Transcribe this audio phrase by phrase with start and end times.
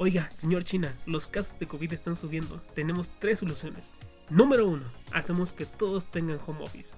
[0.00, 2.60] Oiga, señor China, los casos de COVID están subiendo.
[2.72, 3.90] Tenemos tres soluciones.
[4.30, 6.94] Número uno, hacemos que todos tengan home office.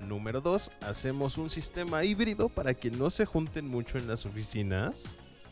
[0.00, 5.04] Número 2, hacemos un sistema híbrido para que no se junten mucho en las oficinas.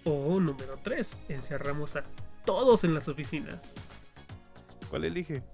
[0.03, 2.03] O número 3, encerramos a
[2.45, 3.73] todos en las oficinas.
[4.89, 5.45] ¿Cuál elige?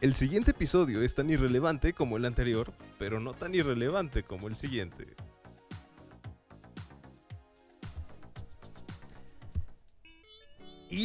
[0.00, 4.54] El siguiente episodio es tan irrelevante como el anterior, pero no tan irrelevante como el
[4.54, 5.14] siguiente.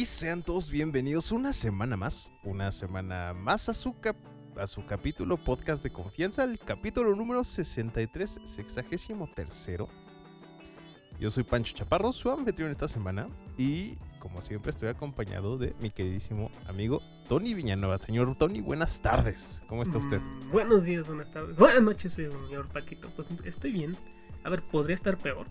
[0.00, 4.16] Y sean todos bienvenidos una semana más, una semana más a su, cap-
[4.58, 9.90] a su capítulo podcast de confianza, el capítulo número 63, sexagésimo tercero.
[11.18, 13.28] Yo soy Pancho Chaparro, su anfitrión esta semana,
[13.58, 17.98] y como siempre estoy acompañado de mi queridísimo amigo Tony Villanueva.
[17.98, 20.18] Señor Tony, buenas tardes, ¿cómo está usted?
[20.18, 23.10] Mm, buenos días, buenas tardes, buenas noches, señor Paquito.
[23.10, 23.94] Pues estoy bien.
[24.44, 25.44] A ver, podría estar peor.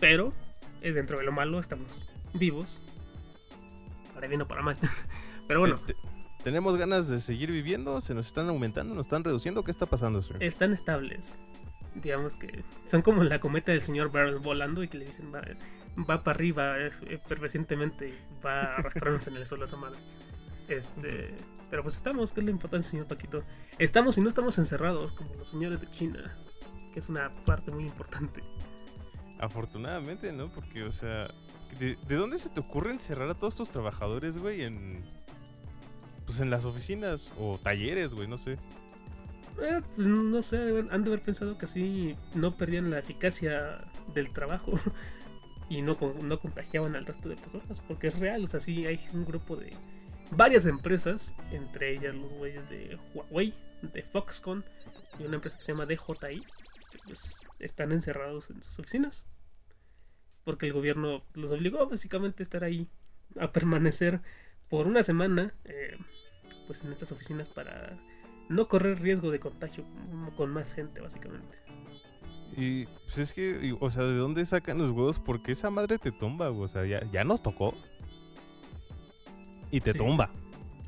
[0.00, 0.34] Pero,
[0.82, 1.86] eh, dentro de lo malo, estamos
[2.34, 2.66] vivos.
[4.20, 4.76] Para bien o para mal.
[5.48, 6.00] Pero bueno, Te- te-
[6.44, 8.00] ¿Tenemos ganas de seguir viviendo?
[8.02, 8.94] ¿Se nos están aumentando?
[8.94, 9.64] ¿Nos están reduciendo?
[9.64, 11.38] ¿Qué está pasando, están estables.
[11.94, 15.40] Digamos que son como la cometa del señor Burns volando y que le dicen va,
[16.08, 16.76] va para arriba
[17.08, 19.98] efervescentemente y va arrastrándose en el suelo esa madre.
[20.68, 21.34] Este,
[21.70, 23.42] pero pues estamos, que es lo importante, señor Paquito.
[23.78, 26.32] Estamos y no estamos encerrados como los señores de China,
[26.94, 28.40] que es una parte muy importante.
[29.40, 30.48] Afortunadamente, ¿no?
[30.48, 31.28] Porque, o sea,
[31.78, 35.00] ¿de, de dónde se te ocurre encerrar a todos tus trabajadores, güey, en...
[36.26, 38.58] Pues en las oficinas o talleres, güey, no sé.
[39.60, 43.80] Eh, no sé, han de haber pensado que así no perdían la eficacia
[44.14, 44.72] del trabajo
[45.68, 49.00] y no, no contagiaban al resto de personas, porque es real, o sea, sí hay
[49.12, 49.72] un grupo de
[50.30, 53.52] varias empresas, entre ellas los güeyes de Huawei,
[53.82, 54.64] de Foxconn
[55.18, 57.20] y una empresa que se llama DJI, que pues
[57.60, 59.24] están encerrados en sus oficinas,
[60.44, 62.88] porque el gobierno los obligó básicamente a estar ahí,
[63.38, 64.20] a permanecer
[64.68, 65.96] por una semana, eh,
[66.66, 67.96] pues en estas oficinas para
[68.48, 69.84] no correr riesgo de contagio
[70.36, 71.56] con más gente, básicamente.
[72.56, 75.20] Y pues es que, o sea, ¿de dónde sacan los huevos?
[75.20, 76.50] Porque esa madre te tumba.
[76.50, 77.74] O sea, ya, ya nos tocó.
[79.70, 79.98] Y te Sí.
[79.98, 80.30] tumba.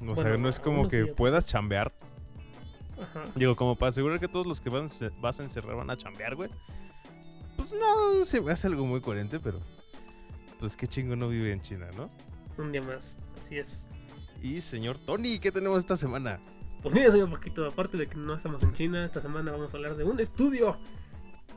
[0.07, 1.15] O sea, no es como que días.
[1.17, 1.93] puedas chambear.
[3.03, 3.25] Ajá.
[3.35, 5.97] Digo, como para asegurar que todos los que van, se- vas a encerrar van a
[5.97, 6.51] chambear, güey.
[7.57, 9.61] Pues no, se me hace algo muy coherente, pero...
[10.61, 12.09] Pues qué chingo no vive en China, ¿no?
[12.63, 13.89] Un día más, así es.
[14.41, 16.39] Y señor Tony, ¿qué tenemos esta semana?
[16.83, 19.77] Pues mira, señor Paquito, aparte de que no estamos en China, esta semana vamos a
[19.77, 20.77] hablar de un estudio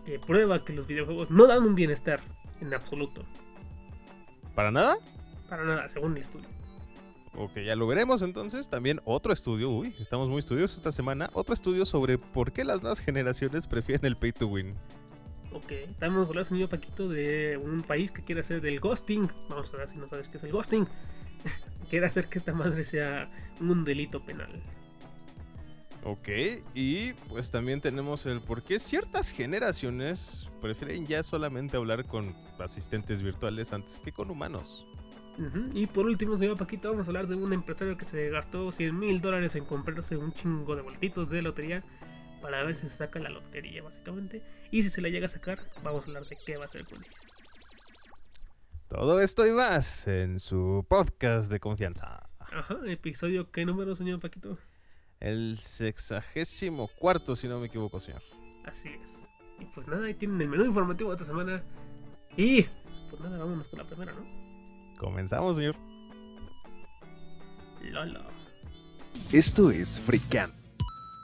[0.05, 2.19] que prueba que los videojuegos no dan un bienestar
[2.61, 3.23] en absoluto.
[4.53, 4.97] ¿Para nada?
[5.50, 6.47] Para nada, según el estudio.
[7.38, 8.69] Ok, ya lo veremos entonces.
[8.69, 11.29] También otro estudio, uy, estamos muy estudiosos esta semana.
[11.34, 14.73] Otro estudio sobre por qué las nuevas generaciones prefieren el pay to win.
[15.51, 19.29] Ok, a hablar, señor Paquito, de un país que quiere hacer del ghosting.
[19.50, 20.85] Vamos a ver si no sabes qué es el ghosting.
[21.90, 23.29] quiere hacer que esta madre sea
[23.62, 24.52] un delito penal.
[26.03, 26.29] Ok,
[26.75, 33.23] y pues también tenemos el por qué ciertas generaciones prefieren ya solamente hablar con asistentes
[33.23, 34.85] virtuales antes que con humanos.
[35.73, 38.97] Y por último, señor Paquito, vamos a hablar de un empresario que se gastó 100
[38.97, 41.84] mil dólares en comprarse un chingo de boletitos de lotería
[42.41, 44.41] para ver si se saca la lotería, básicamente.
[44.72, 46.85] Y si se la llega a sacar, vamos a hablar de qué va a hacer
[46.85, 47.12] con ella.
[48.88, 52.29] Todo esto y más en su podcast de confianza.
[52.40, 54.57] Ajá, episodio, ¿qué número, señor Paquito?
[55.19, 58.22] El sexagésimo cuarto, si no me equivoco, señor.
[58.63, 59.09] Así es.
[59.59, 61.62] Y pues nada, ahí tienen el menú informativo de esta semana.
[62.38, 62.63] Y
[63.09, 64.44] pues nada, vámonos con la primera, ¿no?
[64.97, 65.75] Comenzamos, señor.
[67.91, 68.22] Lolo.
[69.31, 70.51] Esto es Freakan,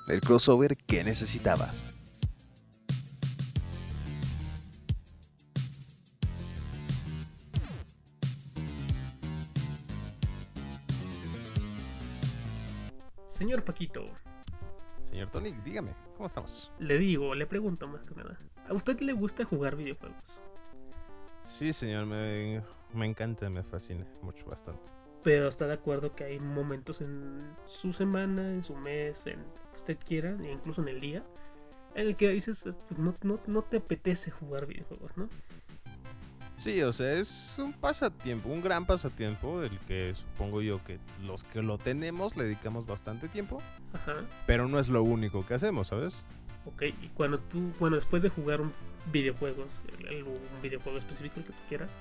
[0.07, 1.85] el crossover que necesitabas.
[13.27, 14.07] Señor Paquito,
[15.01, 16.71] Señor Tony, dígame, ¿cómo estamos?
[16.79, 18.39] le digo, le pregunto más que nada.
[18.69, 20.39] ¿A usted le gusta jugar videojuegos?
[21.61, 24.81] Sí, señor, me, me encanta, me fascina mucho, bastante.
[25.23, 29.75] Pero está de acuerdo que hay momentos en su semana, en su mes, en que
[29.75, 31.23] usted quiera, e incluso en el día,
[31.93, 35.29] en el que dices, pues, no, no, no te apetece jugar videojuegos, ¿no?
[36.57, 41.43] Sí, o sea, es un pasatiempo, un gran pasatiempo del que supongo yo que los
[41.43, 43.61] que lo tenemos le dedicamos bastante tiempo,
[43.93, 44.25] Ajá.
[44.47, 46.23] pero no es lo único que hacemos, ¿sabes?
[46.65, 48.73] Ok, y cuando tú, bueno, después de jugar un
[49.11, 51.91] videojuegos, un videojuego específico el que tú quieras,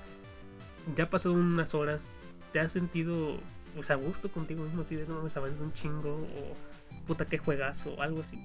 [0.95, 2.11] ya pasado unas horas,
[2.51, 3.39] ¿te has sentido
[3.75, 7.37] pues a gusto contigo mismo así de no mames, avanzas un chingo o puta que
[7.37, 8.37] juegas o algo así?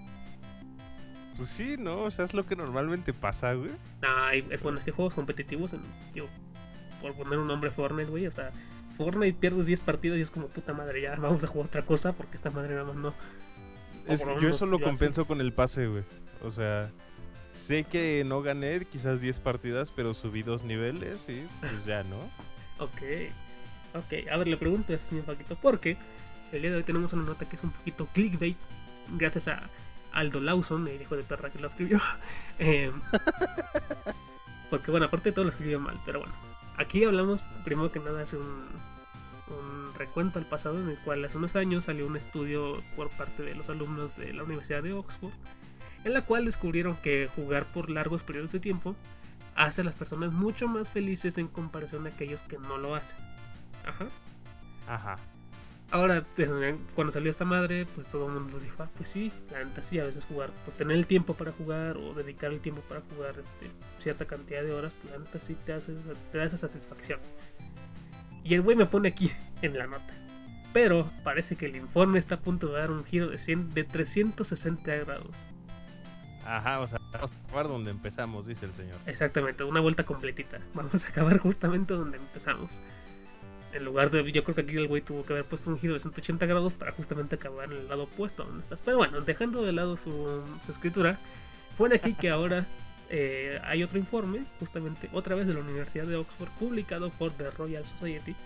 [1.37, 2.03] Pues sí, ¿no?
[2.05, 3.73] O sea, es lo que normalmente pasa, güey.
[4.01, 5.81] Nah, es bueno, es que juegos competitivos, en,
[6.15, 6.29] digo,
[7.03, 8.53] por poner un nombre Fortnite, güey, o sea,
[8.97, 12.13] Fortnite pierdes 10 partidas y es como puta madre, ya vamos a jugar otra cosa
[12.15, 13.13] porque esta madre nada más no.
[14.07, 14.85] Es- yo eso lo así.
[14.85, 16.05] compenso con el pase, güey.
[16.43, 16.91] O sea,
[17.57, 22.17] sé que no gané quizás 10 partidas, pero subí dos niveles y pues ya, ¿no?
[22.79, 23.01] Ok,
[23.95, 24.31] ok.
[24.31, 25.97] A ver, le pregunto a señor Paquito, porque
[26.53, 28.59] el día de hoy tenemos una nota que es un poquito clickbait,
[29.17, 29.71] gracias a
[30.13, 32.01] Aldo Lawson, el hijo de perra que lo escribió.
[32.59, 32.91] Eh,
[34.71, 36.35] porque, bueno, aparte de todo lo escribió mal, pero bueno.
[36.79, 38.65] Aquí hablamos, primero que nada, hace un,
[39.49, 43.43] un recuento al pasado en el cual hace unos años salió un estudio por parte
[43.43, 45.33] de los alumnos de la Universidad de Oxford,
[46.07, 48.95] en la cual descubrieron que jugar por largos periodos de tiempo
[49.57, 53.19] hace a las personas mucho más felices en comparación a aquellos que no lo hacen.
[53.85, 54.07] Ajá.
[54.87, 55.19] Ajá.
[55.91, 56.49] Ahora, pues,
[56.95, 59.99] cuando salió esta madre, pues todo el mundo dijo, ah, pues sí, la neta sí,
[59.99, 63.31] a veces jugar, pues tener el tiempo para jugar o dedicar el tiempo para jugar
[63.31, 65.93] este, cierta cantidad de horas, pues la neta sí te, hace,
[66.31, 67.19] te da esa satisfacción.
[68.45, 69.33] Y el güey me pone aquí
[69.63, 70.15] en la nota.
[70.73, 73.83] Pero parece que el informe está a punto de dar un giro de, 100, de
[73.83, 75.37] 360 grados.
[76.47, 78.99] Ajá, o sea, vamos a acabar donde empezamos, dice el señor.
[79.07, 80.61] Exactamente, una vuelta completita.
[80.75, 82.71] Vamos a acabar justamente donde empezamos.
[83.73, 85.95] En lugar de, yo creo que aquí el güey tuvo que haber puesto un giro
[85.95, 88.81] de 180 grados para justamente acabar en el lado opuesto donde estás.
[88.85, 91.19] Pero bueno, dejando de lado su, escritura,
[91.77, 92.65] pone aquí que ahora
[93.11, 97.51] eh, hay otro informe, justamente otra vez de la Universidad de Oxford, publicado por The
[97.51, 98.37] Royal Society,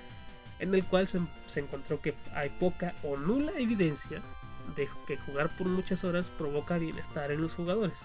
[0.59, 1.21] en el cual se,
[1.53, 4.23] se encontró que hay poca o nula evidencia
[4.77, 7.99] de que jugar por muchas horas provoca bienestar en los jugadores.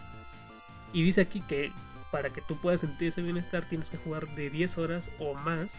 [0.93, 1.71] Y dice aquí que
[2.11, 5.73] para que tú puedas sentir ese bienestar tienes que jugar de 10 horas o más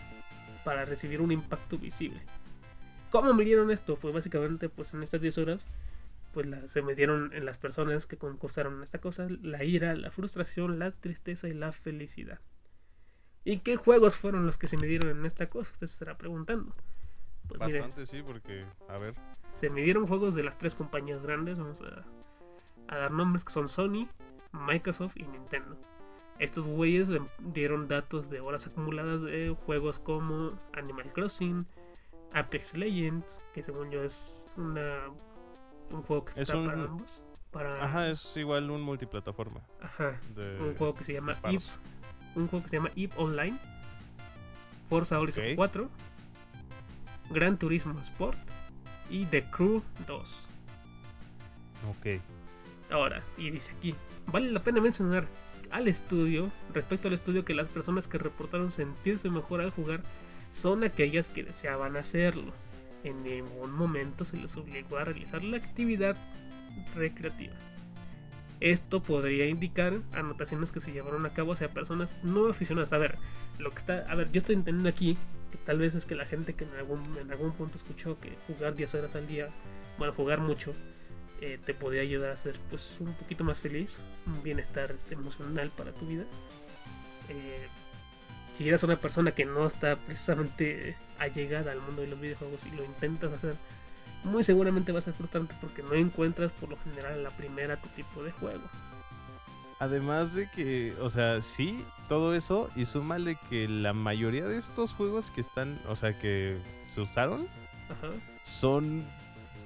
[0.65, 2.21] para recibir un impacto visible.
[3.11, 3.97] ¿Cómo midieron esto?
[3.97, 5.67] Pues básicamente pues en estas 10 horas
[6.35, 10.79] pues la- se midieron en las personas que concursaron esta cosa la ira, la frustración,
[10.79, 12.41] la tristeza y la felicidad.
[13.45, 15.71] ¿Y qué juegos fueron los que se midieron en esta cosa?
[15.73, 16.75] Usted se estará preguntando.
[17.49, 19.15] Pues Bastante, sí, porque, a ver.
[19.57, 22.05] Se midieron juegos de las tres compañías grandes, vamos a,
[22.95, 24.07] a dar nombres que son Sony,
[24.53, 25.77] Microsoft y Nintendo.
[26.39, 31.67] Estos güeyes em, dieron datos de horas acumuladas de juegos como Animal Crossing,
[32.35, 35.09] Apex Legends, que según yo es una,
[35.91, 37.23] un juego que Es está un- para ambos.
[37.51, 39.61] Para, Ajá, es igual un multiplataforma.
[39.81, 41.65] ajá, De un juego que se llama Eve,
[42.35, 43.59] un juego que se llama Eve Online,
[44.91, 45.51] Forza Horizon Ok.
[45.57, 45.89] 4,
[47.31, 48.37] Gran Turismo Sport
[49.11, 50.47] y The Crew 2.
[51.91, 52.21] Ok.
[52.91, 53.95] Ahora, y dice aquí,
[54.27, 55.27] vale la pena mencionar
[55.71, 60.03] al estudio, respecto al estudio, que las personas que reportaron sentirse mejor al jugar
[60.53, 62.53] son aquellas que deseaban hacerlo.
[63.05, 66.17] En ningún momento se les obligó a realizar la actividad
[66.95, 67.55] recreativa.
[68.61, 72.93] Esto podría indicar anotaciones que se llevaron a cabo hacia personas no aficionadas.
[72.93, 73.17] A ver,
[73.59, 75.19] lo que está, a ver, yo estoy entendiendo aquí
[75.65, 78.75] tal vez es que la gente que en algún, en algún punto escuchó que jugar
[78.75, 79.49] 10 horas al día,
[79.99, 80.75] bueno, jugar mucho,
[81.41, 85.71] eh, te podría ayudar a ser pues un poquito más feliz, un bienestar este, emocional
[85.77, 86.25] para tu vida.
[87.29, 87.67] Eh,
[88.57, 92.75] si eres una persona que no está precisamente allegada al mundo de los videojuegos y
[92.75, 93.55] lo intentas hacer,
[94.25, 97.89] muy seguramente va a ser frustrante porque no encuentras por lo general la primera tu
[97.91, 98.63] tipo de juego.
[99.79, 104.93] Además de que, o sea, sí, todo eso, y súmale que la mayoría de estos
[104.93, 106.57] juegos que están, o sea, que
[106.89, 107.47] se usaron,
[107.91, 108.13] Ajá.
[108.45, 109.05] son.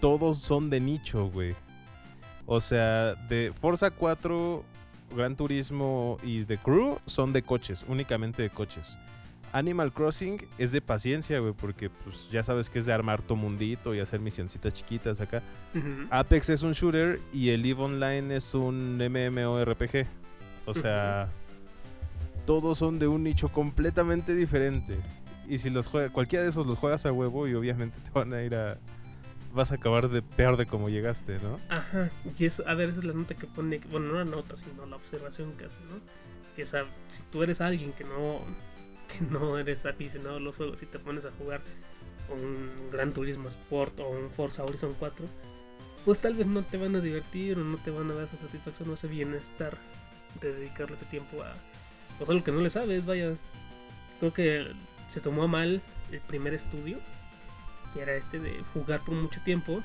[0.01, 1.55] Todos son de nicho, güey.
[2.47, 4.65] O sea, de Forza 4,
[5.15, 8.99] Gran Turismo y The Crew son de coches, únicamente de coches.
[9.53, 13.35] Animal Crossing es de paciencia, güey, porque pues ya sabes que es de armar tu
[13.37, 15.43] mundito y hacer misioncitas chiquitas acá.
[16.11, 20.07] Apex es un shooter y el EVE Online es un MMORPG.
[20.67, 21.29] O sea,
[22.47, 24.99] todos son de un nicho completamente diferente.
[25.49, 28.33] Y si los juegas, cualquiera de esos los juegas a huevo y obviamente te van
[28.33, 28.79] a ir a...
[29.53, 31.59] Vas a acabar de peor de como llegaste, ¿no?
[31.71, 34.55] Ajá, y eso, a ver, esa es la nota que pone, bueno, no la nota,
[34.55, 35.97] sino la observación que hace, ¿no?
[36.55, 38.43] Que esa- si tú eres alguien que no,
[39.13, 41.61] que no eres aficionado a los juegos y te pones a jugar
[42.29, 45.27] un Gran Turismo Sport o un Forza Horizon 4,
[46.05, 48.37] pues tal vez no te van a divertir o no te van a dar esa
[48.37, 49.77] satisfacción o ese bienestar
[50.41, 51.55] de dedicarle ese tiempo a
[52.19, 53.35] pues algo que no le sabes, vaya.
[54.19, 54.67] Creo que
[55.09, 55.81] se tomó a mal
[56.13, 56.99] el primer estudio,
[57.95, 59.83] que era este de jugar por mucho tiempo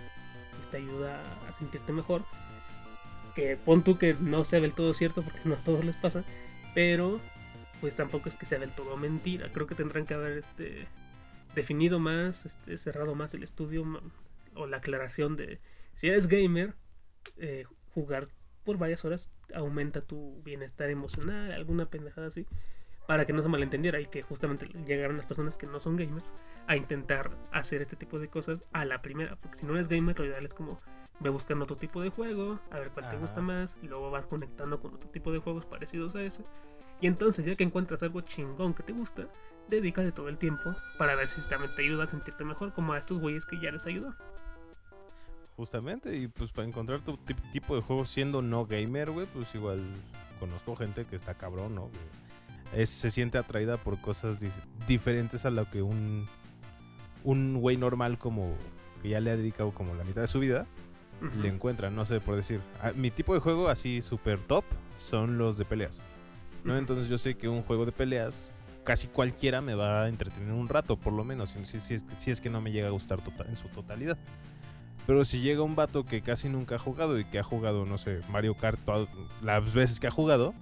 [0.52, 2.24] pues, te ayuda a sentirte mejor.
[3.36, 6.24] Que pon tú que no sea del todo cierto porque no a todos les pasa,
[6.74, 7.20] pero
[7.86, 9.52] pues tampoco es que sea del todo mentira.
[9.54, 10.88] Creo que tendrán que haber este
[11.54, 13.86] definido más, este, cerrado más el estudio
[14.56, 15.60] o la aclaración de
[15.94, 16.74] si eres gamer,
[17.38, 18.30] eh, jugar
[18.64, 22.48] por varias horas aumenta tu bienestar emocional, alguna pendejada así,
[23.06, 26.34] para que no se malentendiera y que justamente llegaran las personas que no son gamers
[26.66, 30.18] a intentar hacer este tipo de cosas a la primera, porque si no eres gamer,
[30.18, 30.82] lo ideal es como
[31.20, 34.26] ve buscando otro tipo de juego, a ver cuál te gusta más, y luego vas
[34.26, 36.44] conectando con otro tipo de juegos parecidos a ese.
[37.02, 39.28] Y entonces, ya que encuentras algo chingón que te gusta,
[39.70, 42.98] dedícale todo el tiempo para ver si también te ayuda a sentirte mejor, como a
[42.98, 44.14] estos güeyes que ya les ayudó.
[45.58, 49.54] Justamente, y pues para encontrar tu tip- tipo de juego siendo no gamer, güey, pues
[49.56, 49.82] igual
[50.40, 51.90] conozco gente que está cabrón, ¿no?
[52.74, 54.52] Es, se siente atraída por cosas dif-
[54.88, 56.28] diferentes a lo que un
[57.24, 58.54] un güey normal como
[59.02, 60.68] que ya le ha dedicado como la mitad de su vida
[61.42, 62.60] le encuentra, no sé por decir.
[62.82, 64.66] Ah, mi tipo de juego así super top
[65.00, 66.04] son los de peleas.
[66.66, 66.78] ¿No?
[66.78, 68.50] Entonces yo sé que un juego de peleas
[68.84, 72.42] casi cualquiera me va a entretener un rato, por lo menos, si, si- si es,
[72.42, 74.18] que- no me llega a gustar tota- en su totalidad.
[75.08, 77.98] Pero si llega un vato que casi nunca ha jugado y que ha jugado, no
[77.98, 79.08] sé, Mario Kart todas
[79.42, 80.54] las veces que ha jugado,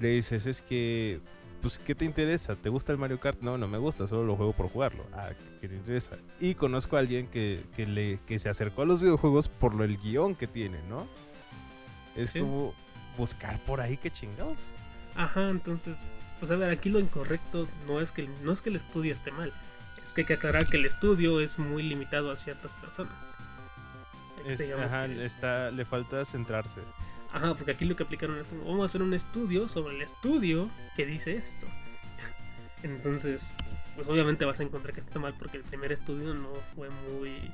[0.00, 1.20] le dices, es que,
[1.62, 2.56] pues, ¿qué te interesa?
[2.56, 3.40] ¿Te gusta el Mario Kart?
[3.42, 5.04] No, no me gusta, solo lo juego por jugarlo.
[5.14, 6.16] Ah, ¿qué te interesa?
[6.40, 9.84] Y conozco a alguien que, que le, que se acercó a los videojuegos por lo
[9.84, 11.06] el guion que tiene, ¿no?
[12.14, 12.40] Es Sí.
[12.40, 12.74] como
[13.18, 14.58] buscar por ahí, qué chingados.
[15.16, 15.96] Ajá, entonces,
[16.40, 19.12] pues a ver, aquí lo incorrecto no es que el, no es que el estudio
[19.12, 19.52] esté mal,
[20.04, 23.12] es que hay que aclarar que el estudio es muy limitado a ciertas personas.
[24.46, 26.80] Es- ajá, que- está, le falta centrarse.
[27.32, 30.68] Ajá, porque aquí lo que aplicaron es vamos a hacer un estudio sobre el estudio
[30.96, 31.66] que dice esto.
[32.82, 33.42] Entonces,
[33.96, 37.50] pues obviamente vas a encontrar que está mal porque el primer estudio no fue muy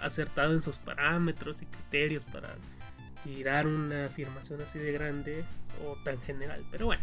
[0.00, 2.54] acertado en sus parámetros y criterios para
[3.24, 5.44] tirar una afirmación así de grande
[5.84, 6.64] o tan general.
[6.70, 7.02] Pero bueno,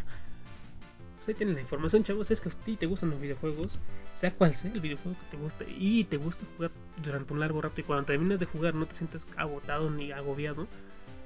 [1.16, 2.32] pues ahí tienen la información, chavos.
[2.32, 3.80] Es que a ti te gustan los videojuegos,
[4.18, 6.72] sea cual sea el videojuego que te guste y te gusta jugar
[7.04, 10.68] durante un largo rato y cuando terminas de jugar no te sientes agotado ni agobiado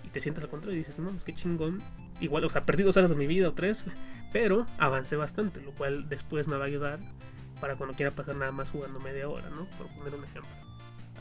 [0.04, 1.82] y te sientas al contrario y dices, no, es que chingón.
[2.20, 3.86] Igual, o sea, perdí dos horas de mi vida o tres,
[4.32, 7.00] pero avancé bastante, lo cual después me va a ayudar
[7.60, 9.66] para cuando quiera pasar nada más jugando media hora, ¿no?
[9.78, 10.52] Por poner un ejemplo.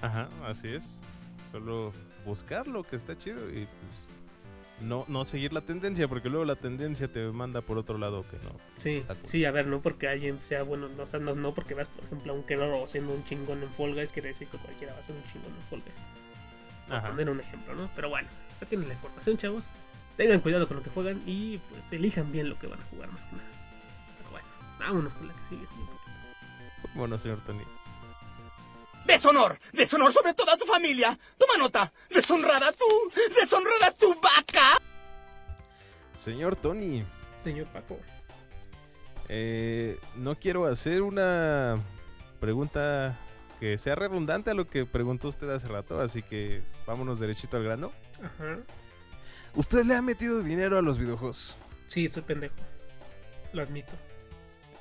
[0.01, 1.01] Ajá, así es.
[1.53, 1.93] Solo
[2.25, 4.07] buscar lo que está chido y pues
[4.81, 8.37] no, no seguir la tendencia, porque luego la tendencia te manda por otro lado que
[8.39, 8.53] no.
[8.77, 9.27] Sí, Está cool.
[9.27, 11.89] sí, a ver, no porque alguien sea bueno, no, o sea, no, no porque vas,
[11.89, 14.95] por ejemplo, a un quedado haciendo un chingón en Fall Guys, quiere decir que cualquiera
[14.95, 17.03] va a ser un chingón en Fall Guys.
[17.11, 17.91] Poner un ejemplo, ¿no?
[17.95, 18.29] Pero bueno,
[18.61, 19.65] ya tienen la información, chavos.
[20.17, 23.11] Tengan cuidado con lo que juegan y pues elijan bien lo que van a jugar
[23.13, 23.49] más que nada.
[24.19, 24.47] Pero bueno,
[24.79, 25.67] vámonos con la que sigue.
[26.95, 27.63] Bueno, señor Tony.
[29.07, 31.19] Deshonor, deshonor sobre toda tu familia.
[31.39, 31.93] Toma nota.
[32.11, 32.85] Deshonrada tú,
[33.41, 34.79] deshonrada tu vaca.
[36.23, 37.05] Señor Tony,
[37.43, 37.99] Señor Paco.
[39.29, 41.83] eh, no quiero hacer una
[42.41, 43.19] pregunta
[43.59, 47.65] que sea redundante a lo que preguntó usted hace rato, así que vámonos derechito al
[47.65, 47.93] grano.
[48.23, 48.59] Ajá.
[49.55, 51.57] ¿Usted le ha metido dinero a los videojuegos?
[51.89, 52.55] Sí, soy pendejo.
[53.53, 53.93] Lo admito.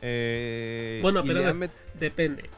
[0.01, 1.41] Eh, Bueno, pero
[1.95, 2.49] Depende.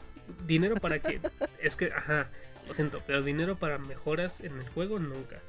[0.46, 1.20] ¿Dinero para qué?
[1.60, 2.28] es que, ajá,
[2.66, 5.40] lo siento, pero dinero para mejoras en el juego nunca.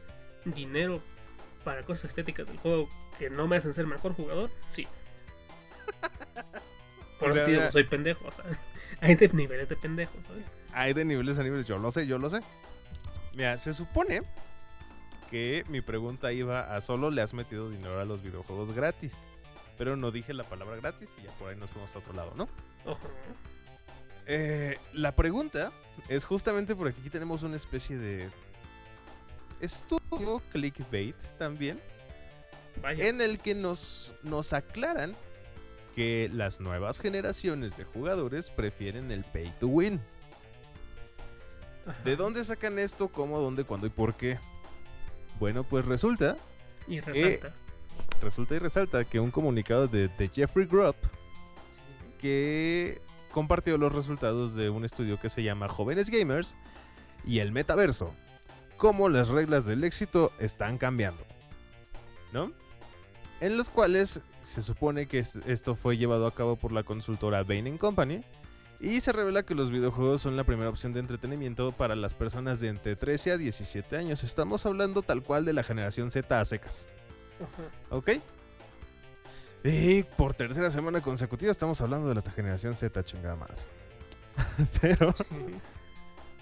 [0.45, 1.01] Dinero
[1.63, 4.87] para cosas estéticas del juego que no me hacen ser mejor jugador, sí.
[7.19, 8.45] Por O sea, soy pendejo, o sea,
[9.01, 10.45] hay de niveles de pendejo, ¿sabes?
[10.73, 12.39] Hay de niveles a niveles, yo lo sé, yo lo sé.
[13.33, 14.23] Mira, se supone
[15.29, 19.13] que mi pregunta iba a solo le has metido dinero a los videojuegos gratis.
[19.77, 22.33] Pero no dije la palabra gratis y ya por ahí nos fuimos a otro lado,
[22.35, 22.47] ¿no?
[22.85, 23.09] Ojo.
[24.25, 25.71] Eh, la pregunta
[26.07, 28.29] es justamente porque aquí tenemos una especie de
[29.59, 31.79] estudio clickbait también,
[32.81, 33.07] Vaya.
[33.07, 35.15] en el que nos, nos aclaran
[35.95, 40.01] que las nuevas generaciones de jugadores prefieren el pay to win.
[41.85, 42.01] Ajá.
[42.03, 43.09] ¿De dónde sacan esto?
[43.09, 43.39] ¿Cómo?
[43.39, 43.63] ¿Dónde?
[43.63, 43.87] ¿Cuándo?
[43.87, 44.39] ¿Y por qué?
[45.39, 46.37] Bueno, pues resulta,
[46.87, 47.53] Y resalta.
[48.21, 50.95] resulta y resalta que un comunicado de, de Jeffrey Grubb
[52.19, 53.01] que
[53.33, 56.55] compartió los resultados de un estudio que se llama Jóvenes Gamers
[57.25, 58.13] y el metaverso.
[58.77, 61.23] Cómo las reglas del éxito están cambiando.
[62.31, 62.51] ¿No?
[63.41, 67.43] En los cuales se supone que es- esto fue llevado a cabo por la consultora
[67.43, 68.23] Bain Company.
[68.79, 72.59] Y se revela que los videojuegos son la primera opción de entretenimiento para las personas
[72.59, 74.23] de entre 13 a 17 años.
[74.25, 76.89] Estamos hablando tal cual de la generación Z a secas.
[77.89, 78.09] ¿Ok?
[79.63, 83.55] Y por tercera semana consecutiva estamos hablando de la generación Z, chingada madre.
[84.81, 85.13] Pero,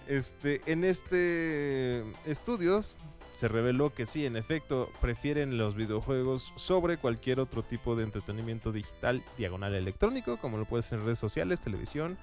[0.07, 2.95] este, en este estudios
[3.35, 8.71] se reveló que sí, en efecto, prefieren los videojuegos sobre cualquier otro tipo de entretenimiento
[8.71, 12.17] digital, diagonal electrónico, como lo puede ser en redes sociales, televisión,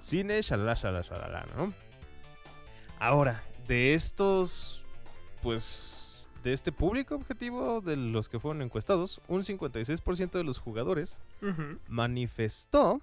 [0.00, 1.72] cine, shalala, shalala, shalala, ¿no?
[2.98, 4.84] Ahora, de estos,
[5.42, 6.03] pues,
[6.44, 11.18] de este público objetivo de los que fueron encuestados, un 56% de los jugadores
[11.88, 13.00] manifestó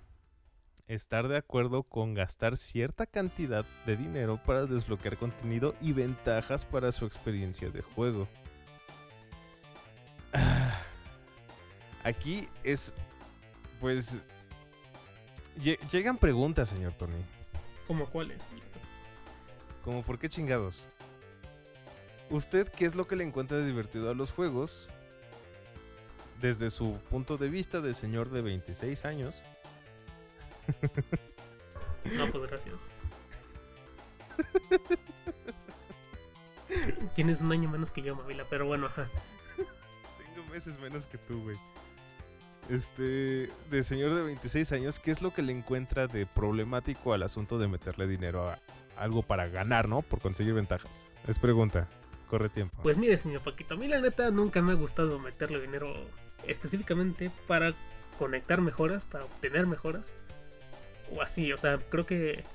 [0.88, 6.92] estar de acuerdo con gastar cierta cantidad de dinero para desbloquear contenido y ventajas para
[6.92, 8.28] su experiencia de juego.
[12.04, 12.94] Aquí es,
[13.80, 14.16] pues,
[15.60, 17.14] lle- llegan preguntas, señor Tony,
[17.88, 18.42] ¿Cómo cuáles?
[19.84, 20.88] como por qué chingados.
[22.32, 24.88] ¿Usted qué es lo que le encuentra divertido a los juegos?
[26.40, 29.36] Desde su punto de vista de señor de 26 años.
[32.16, 32.76] No, pues gracias.
[37.16, 39.08] Tienes un año menos que yo, Mavila, pero bueno, ajá.
[39.56, 41.58] Tengo meses menos que tú, güey.
[42.70, 47.24] Este, de señor de 26 años, ¿qué es lo que le encuentra de problemático al
[47.24, 48.58] asunto de meterle dinero a
[48.96, 50.02] algo para ganar, ¿no?
[50.02, 51.04] Por conseguir ventajas.
[51.28, 51.90] Es pregunta.
[52.32, 52.82] Corre tiempo.
[52.82, 55.94] Pues mire, señor Paquito, a mí la neta nunca me ha gustado meterle dinero
[56.48, 57.74] específicamente para
[58.18, 60.10] conectar mejoras, para obtener mejoras.
[61.14, 62.46] O así, o sea, creo que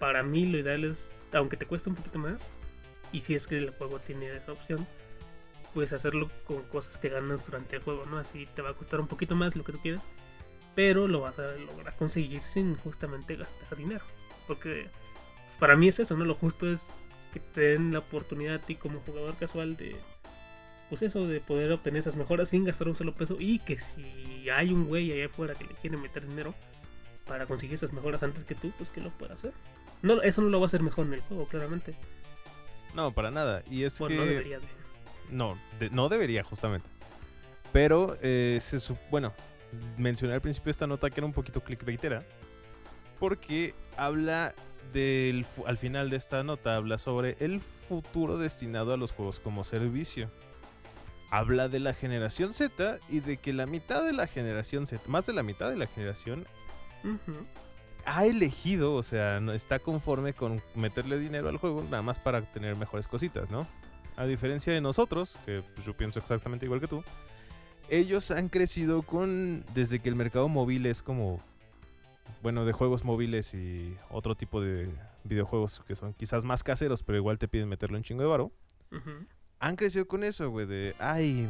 [0.00, 2.50] para mí lo ideal es, aunque te cueste un poquito más,
[3.12, 4.88] y si es que el juego tiene esa opción,
[5.72, 8.18] puedes hacerlo con cosas que ganas durante el juego, ¿no?
[8.18, 10.02] Así te va a costar un poquito más lo que tú quieras,
[10.74, 14.04] pero lo vas a lograr conseguir sin justamente gastar dinero.
[14.48, 14.88] Porque
[15.60, 16.24] para mí es eso, ¿no?
[16.24, 16.92] Lo justo es
[17.32, 19.96] que te den la oportunidad a ti como jugador casual de
[20.88, 24.48] pues eso de poder obtener esas mejoras sin gastar un solo peso y que si
[24.48, 26.54] hay un güey allá afuera que le quiere meter dinero
[27.26, 29.52] para conseguir esas mejoras antes que tú, pues que lo pueda hacer.
[30.00, 31.94] No, eso no lo va a hacer mejor en el juego, claramente.
[32.94, 33.62] No, para nada.
[33.70, 34.20] Y es Bueno, que...
[34.22, 34.66] no debería de.
[35.30, 36.88] No, de- no debería, justamente.
[37.70, 38.78] Pero, eh, se
[39.10, 39.34] bueno,
[39.98, 42.24] mencioné al principio esta nota que era un poquito clickbaitera.
[43.18, 44.54] Porque habla
[44.92, 45.46] del.
[45.66, 50.30] Al final de esta nota, habla sobre el futuro destinado a los juegos como servicio.
[51.30, 55.26] Habla de la generación Z y de que la mitad de la generación Z, más
[55.26, 56.46] de la mitad de la generación,
[58.06, 62.40] ha elegido, o sea, no está conforme con meterle dinero al juego nada más para
[62.40, 63.66] tener mejores cositas, ¿no?
[64.16, 67.04] A diferencia de nosotros, que pues, yo pienso exactamente igual que tú,
[67.90, 71.40] ellos han crecido con, desde que el mercado móvil es como,
[72.42, 74.88] bueno, de juegos móviles y otro tipo de
[75.24, 78.52] videojuegos que son quizás más caseros, pero igual te piden meterle un chingo de varo,
[79.58, 81.48] han crecido con eso, güey, de, ay,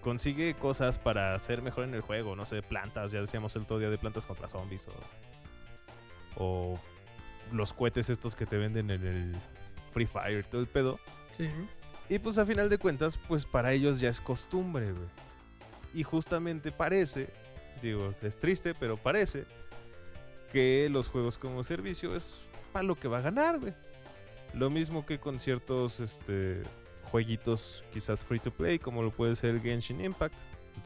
[0.00, 3.78] consigue cosas para ser mejor en el juego, no sé, plantas, ya decíamos el otro
[3.78, 4.86] día de plantas contra zombies
[6.36, 6.80] o, o
[7.52, 9.34] los cohetes estos que te venden en el
[9.92, 10.98] Free Fire, todo el pedo.
[11.36, 11.48] Sí.
[12.08, 15.08] Y pues a final de cuentas, pues para ellos ya es costumbre, güey.
[15.94, 17.28] Y justamente parece,
[17.82, 19.44] digo, es triste, pero parece
[20.52, 22.40] que los juegos como servicio es
[22.72, 23.74] para lo que va a ganar, güey.
[24.54, 26.62] Lo mismo que con ciertos este,
[27.10, 30.34] jueguitos quizás free to play, como lo puede ser Genshin Impact,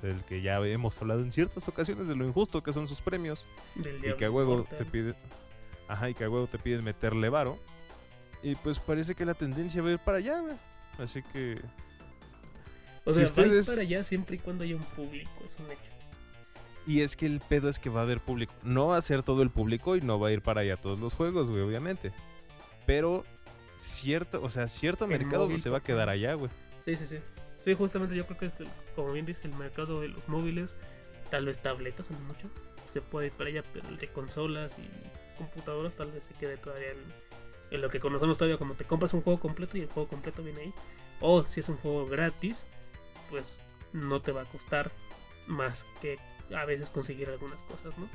[0.03, 3.45] del que ya hemos hablado en ciertas ocasiones de lo injusto que son sus premios
[3.75, 5.17] Del y que a huevo te piden
[5.89, 7.59] ajá y que a huevo te piden meterle varo
[8.43, 10.55] y pues parece que la tendencia va a ir para allá güey.
[11.01, 11.61] así que
[13.05, 15.31] O si sea, va a ir ustedes- para allá siempre y cuando haya un público,
[15.45, 15.90] es un hecho.
[16.87, 19.23] Y es que el pedo es que va a haber público no va a ser
[19.23, 22.13] todo el público y no va a ir para allá todos los juegos güey obviamente
[22.87, 23.25] pero
[23.79, 26.51] cierto o sea cierto El mercado móvil, se va a quedar allá güey
[26.85, 27.19] Sí, sí, sí.
[27.65, 28.65] Sí, justamente yo creo que,
[28.97, 30.75] como bien dice, el mercado de los móviles,
[31.31, 32.49] tal vez tabletas, lo mucho,
[32.93, 34.89] se puede ir para allá, pero el de consolas y
[35.37, 36.99] computadoras tal vez se quede todavía en,
[37.71, 40.43] en lo que conocemos todavía como te compras un juego completo y el juego completo
[40.43, 40.75] viene ahí.
[41.21, 42.65] O si es un juego gratis,
[43.29, 43.59] pues
[43.93, 44.91] no te va a costar
[45.47, 46.19] más que
[46.57, 48.09] a veces conseguir algunas cosas, ¿no?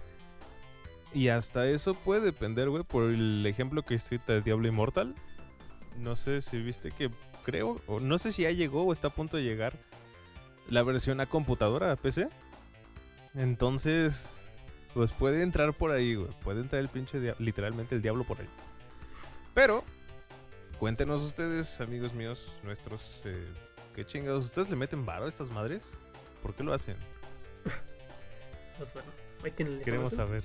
[1.16, 5.16] y hasta eso puede depender güey por el ejemplo que hiciste de Diablo Immortal.
[5.98, 7.10] No sé si viste que
[7.46, 9.74] creo o no sé si ya llegó o está a punto de llegar
[10.70, 12.28] la versión a computadora a PC
[13.34, 14.28] entonces
[14.94, 16.32] pues puede entrar por ahí güey.
[16.44, 18.50] Puede entrar el pinche literalmente el diablo por ahí.
[19.54, 19.86] Pero
[20.80, 23.48] cuéntenos ustedes amigos míos nuestros eh,
[23.96, 25.98] qué chingados ustedes le meten varo a estas madres
[26.42, 26.98] ¿por qué lo hacen?
[28.78, 29.10] Pues bueno,
[29.44, 30.44] ahí tienen la queremos saber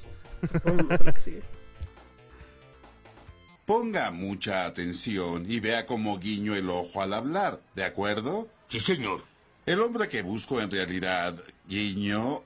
[0.64, 1.42] Vámonos a la que sigue.
[3.66, 8.48] Ponga mucha atención y vea cómo guiño el ojo al hablar, ¿de acuerdo?
[8.68, 9.22] Sí, señor.
[9.66, 12.42] El hombre que busco en realidad, guiño,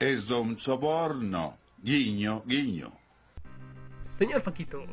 [0.00, 1.56] es Don Soborno.
[1.82, 2.90] Guiño, guiño.
[4.00, 4.84] Señor Faquito,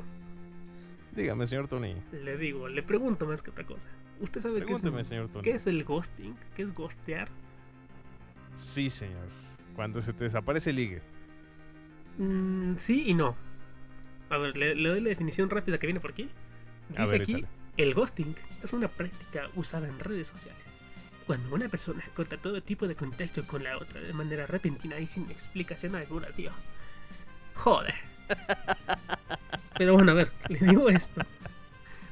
[1.13, 3.87] dígame señor Tony le digo, le pregunto más que otra cosa.
[4.19, 6.35] ¿Usted sabe qué es, pregúnteme un- señor Tony qué es el ghosting?
[6.55, 7.27] ¿Qué es ghostear?
[8.55, 9.27] Sí, señor.
[9.75, 11.01] Cuando se te desaparece el ligue.
[12.17, 13.35] Mm, sí y no.
[14.29, 16.29] A ver, le, le doy la definición rápida que viene por aquí.
[16.95, 17.49] A Dice ver, aquí échale.
[17.77, 20.63] El ghosting es una práctica usada en redes sociales.
[21.25, 25.07] Cuando una persona corta todo tipo de contacto con la otra de manera repentina y
[25.07, 26.51] sin explicación alguna, tío.
[27.55, 27.95] Joder.
[29.77, 31.21] Pero bueno, a ver, le digo esto.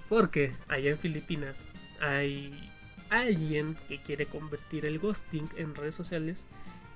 [0.09, 1.67] Porque allá en Filipinas
[2.01, 2.71] hay
[3.09, 6.45] alguien que quiere convertir el ghosting en redes sociales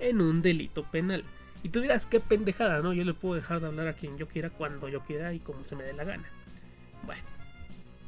[0.00, 1.24] en un delito penal.
[1.62, 2.92] Y tú dirás, qué pendejada, ¿no?
[2.92, 5.64] Yo le puedo dejar de hablar a quien yo quiera, cuando yo quiera y como
[5.64, 6.28] se me dé la gana.
[7.04, 7.22] Bueno,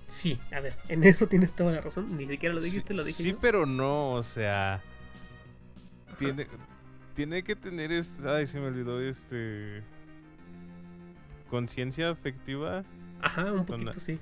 [0.09, 2.17] sí, a ver, en eso tienes toda la razón.
[2.17, 3.39] Ni siquiera lo dijiste, sí, lo dije Sí, yo.
[3.41, 4.81] pero no, o sea.
[6.19, 6.47] Tiene,
[7.15, 7.91] tiene que tener.
[7.93, 9.83] este- ay, se me olvidó este.
[11.49, 12.85] Conciencia afectiva.
[13.21, 14.19] Ajá, un poquito sí.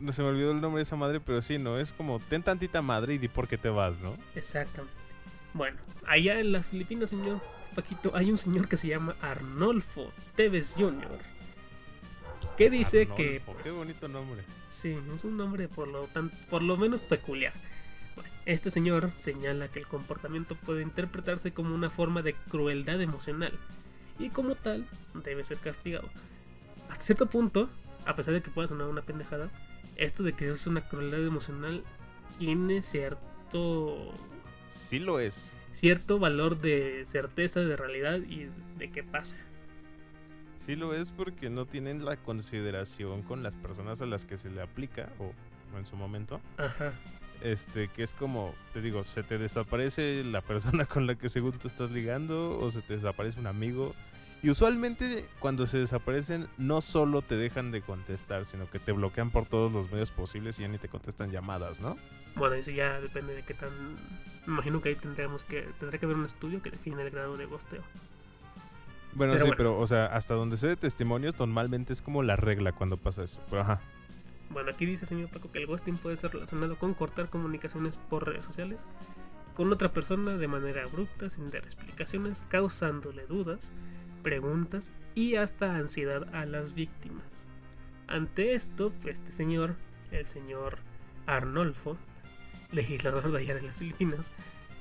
[0.00, 1.78] No se me olvidó el nombre de esa madre, pero sí, ¿no?
[1.78, 4.16] Es como, ten tantita madre y di por qué te vas, ¿no?
[4.34, 4.96] Exactamente.
[5.54, 7.40] Bueno, allá en las Filipinas, señor
[7.76, 11.18] Paquito, hay un señor que se llama Arnolfo Tevez Jr.
[12.58, 13.36] Que dice que.
[13.36, 14.42] Arnolfo, pues, Qué bonito nombre.
[14.68, 17.52] Sí, es un nombre por lo, tan, por lo menos peculiar.
[18.16, 23.52] Bueno, este señor señala que el comportamiento puede interpretarse como una forma de crueldad emocional
[24.18, 24.86] y como tal
[25.24, 26.08] debe ser castigado.
[26.90, 27.68] Hasta cierto punto,
[28.06, 29.50] a pesar de que pueda sonar una pendejada,
[29.96, 31.84] esto de que es una crueldad emocional
[32.38, 34.12] tiene cierto
[34.74, 35.54] Sí lo es.
[35.72, 39.36] cierto valor de certeza de realidad y de qué pasa.
[40.58, 44.50] Sí lo es porque no tienen la consideración con las personas a las que se
[44.50, 45.32] le aplica, o
[45.76, 46.40] en su momento.
[46.56, 46.92] Ajá.
[47.42, 51.52] Este, que es como, te digo, se te desaparece la persona con la que según
[51.52, 53.94] tú estás ligando, o se te desaparece un amigo.
[54.42, 59.30] Y usualmente cuando se desaparecen, no solo te dejan de contestar, sino que te bloquean
[59.30, 61.96] por todos los medios posibles y ya ni te contestan llamadas, ¿no?
[62.36, 63.70] Bueno, eso ya depende de qué tan.
[64.46, 65.62] Me imagino que ahí tendríamos que.
[65.78, 67.82] Tendrá que haber un estudio que define el grado de gosteo.
[69.14, 69.56] Bueno, Pero sí, bueno.
[69.56, 73.22] pero, o sea, hasta donde sé de testimonios, normalmente es como la regla cuando pasa
[73.22, 73.40] eso.
[73.48, 73.80] Pero ajá.
[74.50, 78.26] Bueno, aquí dice señor Paco que el ghosting puede ser relacionado con cortar comunicaciones por
[78.26, 78.86] redes sociales
[79.54, 83.72] con otra persona de manera abrupta, sin dar explicaciones, causándole dudas,
[84.22, 87.44] preguntas y hasta ansiedad a las víctimas.
[88.08, 89.76] Ante esto, este señor,
[90.10, 90.78] el señor
[91.26, 91.96] Arnolfo,
[92.72, 94.30] legislador de allá de las Filipinas,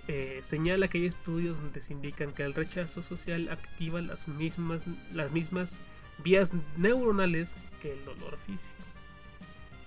[0.07, 4.85] eh, señala que hay estudios donde se indican que el rechazo social activa las mismas,
[5.13, 5.79] las mismas
[6.23, 8.73] vías neuronales que el dolor físico.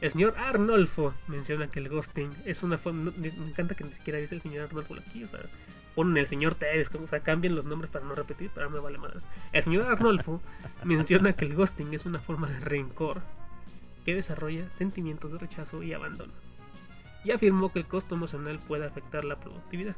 [0.00, 3.12] El señor Arnolfo menciona que el ghosting es una forma.
[3.16, 5.40] me encanta que ni siquiera dice el señor Arnolfo aquí, o sea,
[5.94, 6.56] ponen el señor
[6.92, 9.26] como, o sea, cambian los nombres para no repetir, pero me vale madres.
[9.52, 10.42] El señor Arnolfo
[10.84, 13.22] menciona que el ghosting es una forma de rencor
[14.04, 16.32] que desarrolla sentimientos de rechazo y abandono.
[17.26, 19.96] Y afirmó que el costo emocional puede afectar la productividad.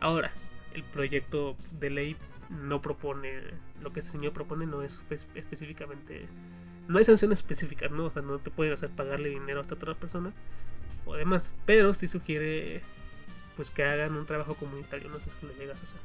[0.00, 0.32] Ahora,
[0.74, 2.16] el proyecto de ley
[2.50, 3.42] no propone,
[3.80, 6.26] lo que este señor propone no es espe- específicamente
[6.88, 8.06] no hay sanciones específicas, ¿no?
[8.06, 10.32] O sea, no te pueden hacer pagarle dinero a esta otra persona
[11.04, 12.80] o demás, pero sí sugiere
[13.56, 15.98] pues que hagan un trabajo comunitario, no sé si lo llegas a hacer.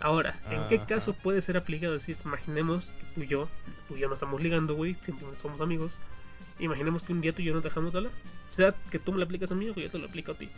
[0.00, 0.86] Ahora, ¿en qué Ajá.
[0.86, 1.94] caso puede ser aplicado?
[1.96, 3.48] Es decir, imaginemos que tú y yo,
[3.88, 4.94] tú y yo no estamos ligando, güey,
[5.40, 5.96] somos amigos.
[6.58, 8.12] Imaginemos que un día tú y yo nos dejamos de hablar.
[8.50, 10.32] O sea, que tú me lo aplicas a mí o que yo te lo aplico
[10.32, 10.48] a ti.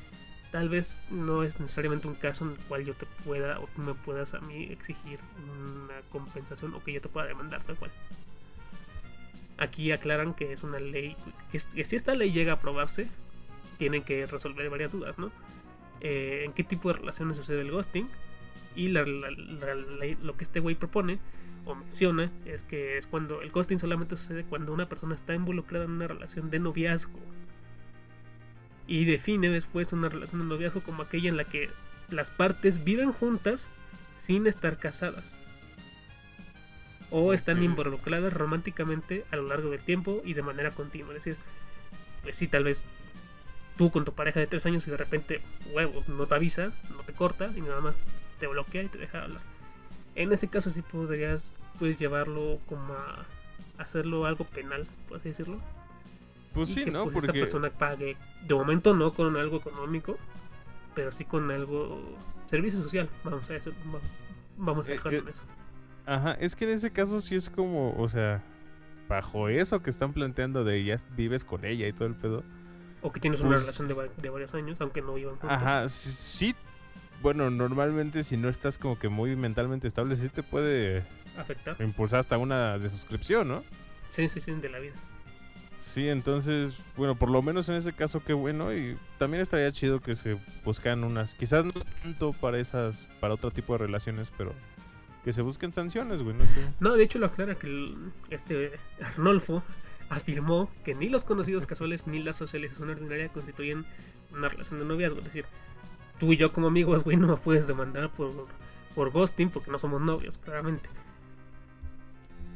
[0.52, 3.82] Tal vez no es necesariamente un caso en el cual yo te pueda o tú
[3.82, 7.90] me puedas a mí exigir una compensación o que yo te pueda demandar tal cual.
[9.58, 11.16] Aquí aclaran que es una ley,
[11.50, 13.08] que, que si esta ley llega a aprobarse,
[13.76, 15.32] tienen que resolver varias dudas, ¿no?
[16.00, 18.08] Eh, ¿En qué tipo de relaciones sucede el ghosting?
[18.76, 21.18] Y la- la- la lo que este güey propone
[21.68, 25.84] o menciona es que es cuando el ghosting solamente sucede cuando una persona está involucrada
[25.84, 27.20] en una relación de noviazgo.
[28.86, 31.68] Y define después una relación de noviazgo como aquella en la que
[32.08, 33.68] las partes viven juntas
[34.16, 35.38] sin estar casadas.
[37.10, 41.14] O están involucradas románticamente a lo largo del tiempo y de manera continua.
[41.14, 41.36] Es decir,
[42.22, 42.84] pues sí, tal vez
[43.76, 45.42] tú con tu pareja de tres años y de repente,
[45.74, 47.98] huevos, no te avisa, no te corta y nada más
[48.40, 49.57] te bloquea y te deja hablar.
[50.18, 53.24] En ese caso sí podrías pues llevarlo como a
[53.78, 55.58] hacerlo algo penal, por así decirlo.
[56.52, 57.04] Pues y sí, que, ¿no?
[57.04, 57.28] pues, Porque...
[57.28, 60.16] esta persona pague, de momento no con algo económico,
[60.94, 62.00] pero sí con algo
[62.50, 64.00] servicio social, vamos a va-
[64.56, 65.42] vamos a Eh, dejarlo eh, en eso.
[66.06, 68.42] Ajá, es que en ese caso sí es como, o sea,
[69.08, 72.42] bajo eso que están planteando de ya vives con ella y todo el pedo.
[73.02, 75.50] O que tienes una pues- relación de, va- de varios años, aunque no vivan juntos.
[75.56, 76.56] Ajá, sí, sí,
[77.22, 81.04] bueno, normalmente si no estás como que muy mentalmente estable, sí te puede
[81.36, 81.76] Afectar.
[81.80, 83.64] impulsar hasta una de suscripción, ¿no?
[84.10, 84.94] Sí, sí, sí, de la vida.
[85.82, 90.00] Sí, entonces, bueno, por lo menos en ese caso qué bueno y también estaría chido
[90.00, 94.52] que se buscan unas, quizás no tanto para esas, para otro tipo de relaciones, pero
[95.24, 96.54] que se busquen sanciones, güey, no sé.
[96.80, 99.62] No, de hecho lo aclara que el- este Arnolfo
[100.10, 103.84] afirmó que ni los conocidos casuales ni la socialización ordinaria constituyen
[104.32, 105.18] una relación de noviazgo.
[105.18, 105.44] Es decir,
[106.18, 108.46] tú y yo como amigos, güey, no me puedes demandar por,
[108.94, 110.88] por ghosting porque no somos novios, claramente.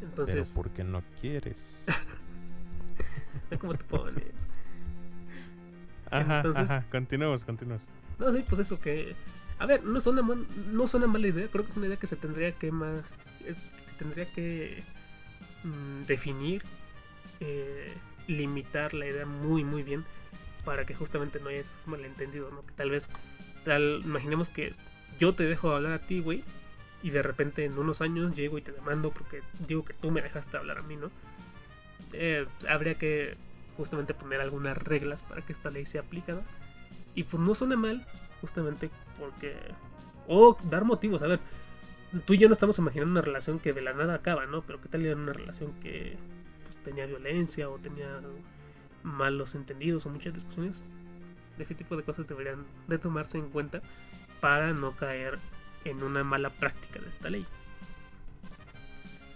[0.01, 1.85] Pero Entonces, porque no quieres.
[3.61, 4.49] ¿cómo te pones?
[6.11, 6.85] Ajá, Entonces- ajá.
[6.91, 7.89] Continuemos, continuemos.
[8.19, 9.15] No, sí, pues eso que...
[9.59, 12.07] A ver, no suena, mal- no suena mala idea, creo que es una idea que
[12.07, 13.03] se tendría que más...
[13.41, 14.83] Se tendría que
[15.65, 16.63] mm, definir,
[17.41, 17.93] eh,
[18.27, 20.05] limitar la idea muy, muy bien
[20.65, 22.65] para que justamente no haya esos malentendidos, ¿no?
[22.67, 23.09] Que tal vez,
[23.65, 24.75] tal, imaginemos que
[25.19, 26.45] yo te dejo hablar a ti, güey,
[27.03, 30.23] y de repente en unos años llego y te demando porque digo que tú me
[30.23, 31.11] dejaste hablar a mí, ¿no?
[32.13, 33.37] Eh, habría que
[33.77, 36.43] justamente poner algunas reglas para que esta ley sea aplicada.
[37.15, 38.07] Y pues no suena mal,
[38.41, 39.57] justamente porque...
[40.29, 41.41] O dar motivos, a ver,
[42.27, 44.63] tú y yo no estamos imaginando una relación que de la nada acaba, ¿no?
[44.63, 46.17] Pero qué tal era una relación que
[46.65, 48.21] pues, tenía violencia o tenía
[49.03, 50.85] malos entendidos o muchas discusiones.
[51.63, 53.81] Ese tipo de cosas deberían de tomarse en cuenta
[54.41, 55.39] para no caer
[55.85, 57.47] en una mala práctica de esta ley.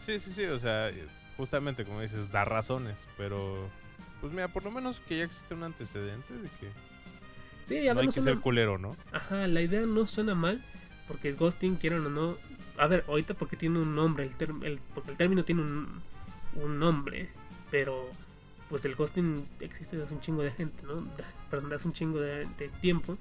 [0.05, 0.91] Sí, sí, sí, o sea,
[1.37, 3.69] justamente como dices, da razones, pero
[4.21, 6.71] pues mira, por lo menos que ya existe un antecedente de que
[7.67, 8.97] Sí, ya no hay que ser culero, ¿no?
[9.13, 10.63] Ajá, la idea no suena mal,
[11.09, 12.37] porque el ghosting, quieran o no.
[12.79, 16.03] A ver, ahorita porque tiene un nombre, el, term- el- porque el término tiene un,
[16.55, 17.29] un nombre,
[17.71, 18.09] pero
[18.69, 21.07] pues el ghosting existe desde hace un chingo de gente, ¿no?
[21.51, 23.17] Perdón, hace un chingo de, de tiempo,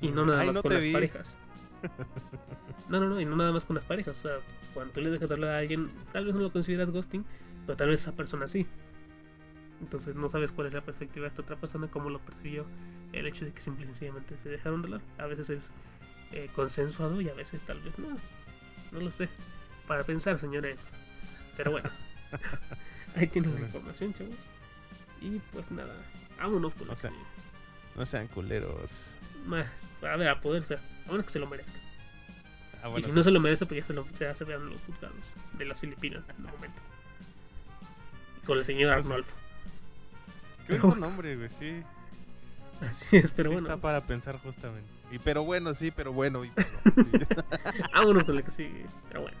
[0.00, 0.92] y no nada Ay, más no con las vi.
[0.92, 1.36] parejas.
[2.88, 4.18] No, no, no, y no nada más con las parejas.
[4.18, 4.36] O sea,
[4.74, 7.24] cuando tú le dejas de hablar a alguien, tal vez no lo consideras ghosting,
[7.64, 8.66] pero tal vez esa persona sí.
[9.80, 12.66] Entonces no sabes cuál es la perspectiva de esta otra persona, cómo lo percibió
[13.12, 15.00] el hecho de que simple y sencillamente se dejaron de hablar.
[15.18, 15.72] A veces es
[16.32, 18.08] eh, consensuado y a veces tal vez no.
[18.90, 19.28] No lo sé.
[19.86, 20.92] Para pensar, señores.
[21.56, 21.88] Pero bueno.
[23.16, 24.36] Ahí tienen la información, chavos.
[25.22, 25.94] Y pues nada.
[26.38, 27.16] Vámonos con O sea, que-
[27.96, 29.14] No sean culeros.
[29.46, 29.70] Ma-
[30.02, 30.80] A ver, a poder ser.
[31.06, 31.72] A menos que se lo merezca.
[32.82, 33.16] Ah, y bueno, si sí.
[33.16, 35.16] no se lo merece, pues ya se lo ya se vean los juzgados
[35.52, 36.80] de las Filipinas en el momento.
[38.42, 39.06] Y con el señor Pues.
[39.06, 39.36] Arnolfo.
[40.66, 41.82] Qué bonito nombre, güey, sí.
[42.80, 43.68] Así es, pero sí bueno.
[43.68, 44.88] está para pensar justamente.
[45.12, 46.44] Y pero bueno, sí, pero bueno.
[46.44, 47.82] Y pero sí.
[47.94, 48.86] Vámonos con lo que sigue.
[49.08, 49.38] Pero bueno.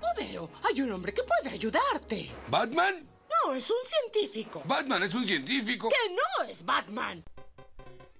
[0.00, 2.30] Homero, hay un hombre que puede ayudarte.
[2.50, 2.94] ¿Batman?
[3.46, 4.62] No, es un científico.
[4.64, 5.88] Batman es un científico.
[5.88, 7.24] Que no es Batman.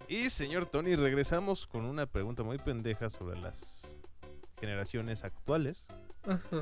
[0.08, 3.82] Y señor Tony, regresamos con una pregunta muy pendeja sobre las
[4.60, 5.86] generaciones actuales.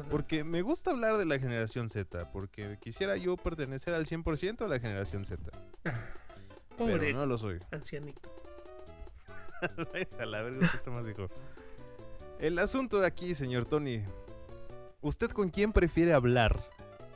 [0.09, 4.69] Porque me gusta hablar de la generación Z, porque quisiera yo pertenecer al 100% a
[4.69, 5.51] la generación Z.
[6.79, 7.59] Pobre Pero no lo soy.
[7.71, 8.33] ancianito.
[10.19, 11.29] a la verga, usted está más viejo.
[12.39, 14.03] El asunto de aquí, señor Tony.
[15.03, 16.63] ¿Usted con quién prefiere hablar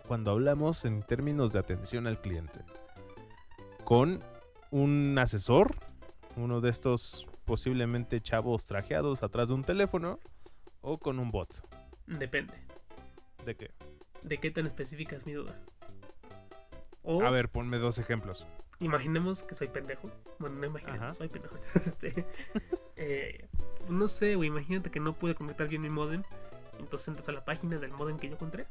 [0.07, 2.61] cuando hablamos en términos de atención al cliente?
[3.85, 4.23] ¿Con
[4.71, 5.77] un asesor?
[6.37, 10.19] Uno de estos posiblemente chavos trajeados atrás de un teléfono.
[10.81, 11.67] ¿O con un bot?
[12.07, 12.55] Depende.
[13.45, 13.71] ¿De qué?
[14.23, 15.59] ¿De qué tan específica es mi duda?
[17.03, 18.47] O A ver, ponme dos ejemplos.
[18.81, 20.11] imaginemos que soy pendejo.
[20.39, 21.57] Bueno, no imaginemos, soy pendejo.
[21.85, 22.27] Este,
[22.97, 23.49] eh,
[23.89, 26.23] no sé, güey, imagínate que no pude conectar bien mi modem.
[26.79, 28.67] Entonces entras a la página del modem que yo compré.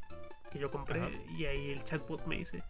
[0.53, 1.01] Que yo compré.
[1.01, 1.11] Ajá.
[1.37, 2.63] Y ahí el chatbot me dice.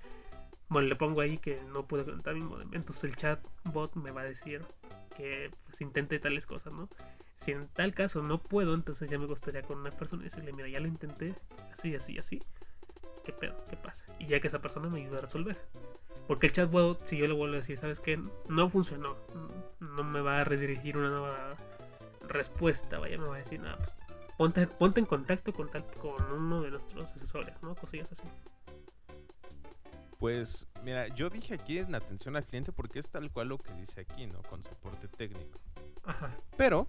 [0.70, 2.70] Bueno, le pongo ahí que no pude conectar mi modem.
[2.74, 4.64] Entonces el chatbot me va a decir
[5.16, 6.90] que pues, intente tales cosas, ¿no?
[7.36, 10.54] Si en tal caso no puedo, entonces ya me gustaría con una persona y decirle,
[10.54, 11.36] mira, ya lo intenté,
[11.74, 12.42] así, así, así.
[13.24, 13.56] ¿Qué pedo?
[13.70, 14.06] ¿Qué pasa?
[14.20, 15.58] Y ya que esa persona me ayude a resolver.
[16.28, 18.20] Porque el chatbot, si yo le vuelvo a decir, ¿sabes qué?
[18.48, 19.18] No funcionó.
[19.80, 21.56] No me va a redirigir una nueva
[22.28, 23.00] respuesta.
[23.00, 23.96] Vaya, me va a decir, nada, pues
[24.44, 27.76] ponte, ponte en contacto con, tal, con uno de nuestros asesores, ¿no?
[27.76, 28.24] Cosillas así.
[30.20, 33.74] Pues, mira, yo dije aquí en atención al cliente porque es tal cual lo que
[33.76, 34.42] dice aquí, ¿no?
[34.44, 35.60] Con soporte técnico.
[36.04, 36.30] Ajá.
[36.58, 36.88] Pero,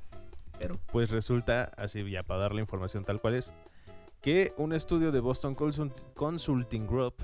[0.59, 3.53] Pero, pues resulta, así ya para dar la información tal cual es,
[4.21, 7.15] que un estudio de Boston Consult- Consulting Group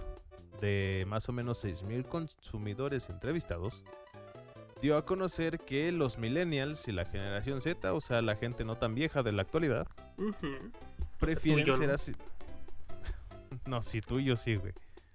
[0.61, 3.85] de más o menos 6.000 consumidores entrevistados
[4.81, 8.77] dio a conocer que los millennials y la generación Z, o sea, la gente no
[8.77, 9.87] tan vieja de la actualidad,
[11.19, 11.95] prefieren ser ¿no?
[11.95, 12.13] así.
[13.67, 14.73] No, si tú y yo sí, güey.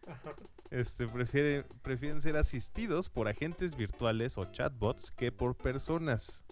[0.08, 0.36] Ajá.
[0.72, 6.44] Este, prefieren, prefieren ser asistidos por agentes virtuales o chatbots que por personas.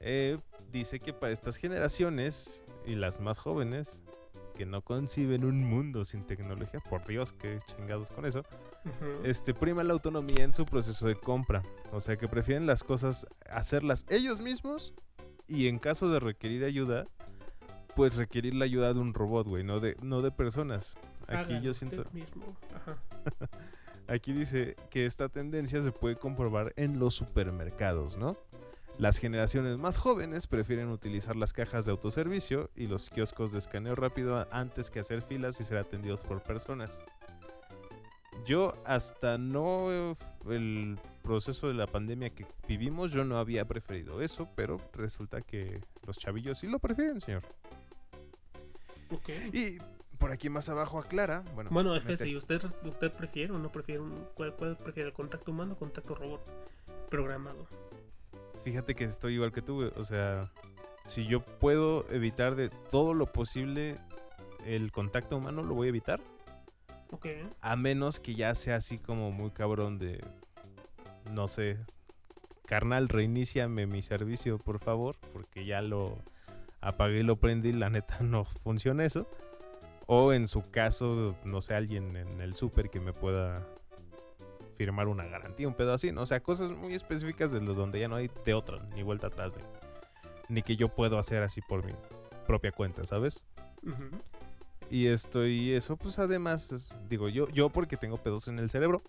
[0.00, 0.38] Eh,
[0.72, 4.02] dice que para estas generaciones y las más jóvenes
[4.56, 8.42] que no conciben un mundo sin tecnología, por Dios, qué chingados con eso,
[9.24, 11.62] Este prima la autonomía en su proceso de compra.
[11.92, 14.94] O sea que prefieren las cosas hacerlas ellos mismos
[15.48, 17.06] y en caso de requerir ayuda,
[17.94, 20.96] pues requerir la ayuda de un robot, güey, no de, no de personas.
[21.26, 22.56] Aquí yo siento, mismo.
[22.74, 22.98] Ajá.
[24.08, 28.36] aquí dice que esta tendencia se puede comprobar en los supermercados, ¿no?
[28.98, 33.94] Las generaciones más jóvenes prefieren utilizar las cajas de autoservicio y los kioscos de escaneo
[33.94, 37.02] rápido antes que hacer filas y ser atendidos por personas.
[38.44, 39.90] Yo hasta no
[40.48, 45.80] el proceso de la pandemia que vivimos, yo no había preferido eso, pero resulta que
[46.06, 47.42] los chavillos sí lo prefieren, señor.
[49.10, 49.28] Ok.
[49.52, 49.78] Y
[50.18, 53.70] por aquí más abajo aclara, bueno, Bueno, mete- espérese, ¿y usted, usted prefiere o no
[53.70, 56.40] prefiere un, cuál, cuál prefiere, el contacto humano o contacto robot
[57.10, 57.66] programado?
[58.64, 60.50] fíjate que estoy igual que tú, o sea,
[61.04, 63.96] si yo puedo evitar de todo lo posible
[64.64, 66.20] el contacto humano, lo voy a evitar,
[67.60, 70.24] A menos que ya sea así como muy cabrón de,
[71.30, 71.78] no sé,
[72.66, 76.18] carnal, reiníciame mi servicio, por favor, porque ya lo
[76.80, 79.28] apagué y lo prendí, la neta no funciona eso.
[80.06, 83.66] O en su caso, no sé, alguien en el súper que me pueda
[84.76, 86.22] firmar una garantía, un pedo así, ¿no?
[86.22, 89.28] O sea, cosas muy específicas de los donde ya no hay de otra, ni vuelta
[89.28, 89.52] atrás.
[90.48, 91.92] Ni que yo puedo hacer así por mi
[92.46, 93.42] propia cuenta, ¿sabes?
[94.90, 98.70] Y esto y eso, pues además, es- digo yo, yo porque tengo pedos en el
[98.70, 99.02] cerebro.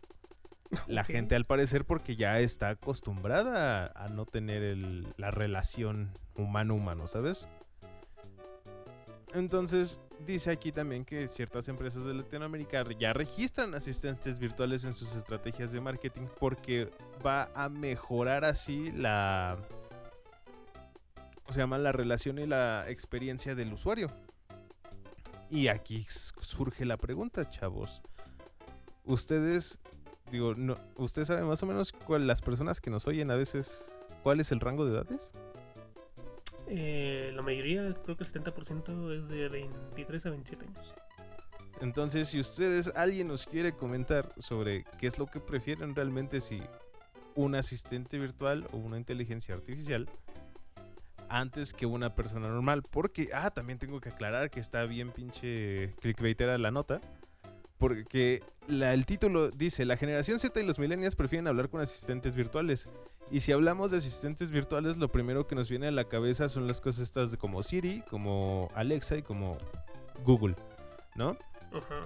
[0.87, 6.11] La gente al parecer porque ya está acostumbrada a, a no tener el- la relación
[6.35, 7.47] humano-humano, ¿sabes?
[9.33, 15.15] Entonces, dice aquí también que ciertas empresas de Latinoamérica ya registran asistentes virtuales en sus
[15.15, 16.89] estrategias de marketing porque
[17.25, 19.57] va a mejorar así la...
[21.43, 21.77] ¿Cómo se llama?
[21.77, 24.09] La relación y la experiencia del usuario.
[25.49, 28.01] Y aquí surge la pregunta, chavos.
[29.05, 29.79] Ustedes,
[30.31, 33.83] digo, no, ¿usted sabe más o menos cuál las personas que nos oyen a veces,
[34.23, 35.31] cuál es el rango de edades?
[36.67, 40.93] Eh, la mayoría, creo que el 70% es de 23 a 27 años.
[41.79, 46.61] Entonces, si ustedes, alguien nos quiere comentar sobre qué es lo que prefieren realmente, si
[47.35, 50.09] un asistente virtual o una inteligencia artificial,
[51.29, 52.83] antes que una persona normal.
[52.89, 57.01] Porque, ah, también tengo que aclarar que está bien pinche clickbaitera la nota.
[57.77, 62.35] Porque la- el título dice, la generación Z y los millennials prefieren hablar con asistentes
[62.35, 62.89] virtuales.
[63.29, 66.65] Y si hablamos de asistentes virtuales, lo primero que nos viene a la cabeza son
[66.65, 69.57] las cosas estas de como Siri, como Alexa y como
[70.23, 70.55] Google,
[71.15, 71.37] ¿no?
[71.73, 72.01] Ajá.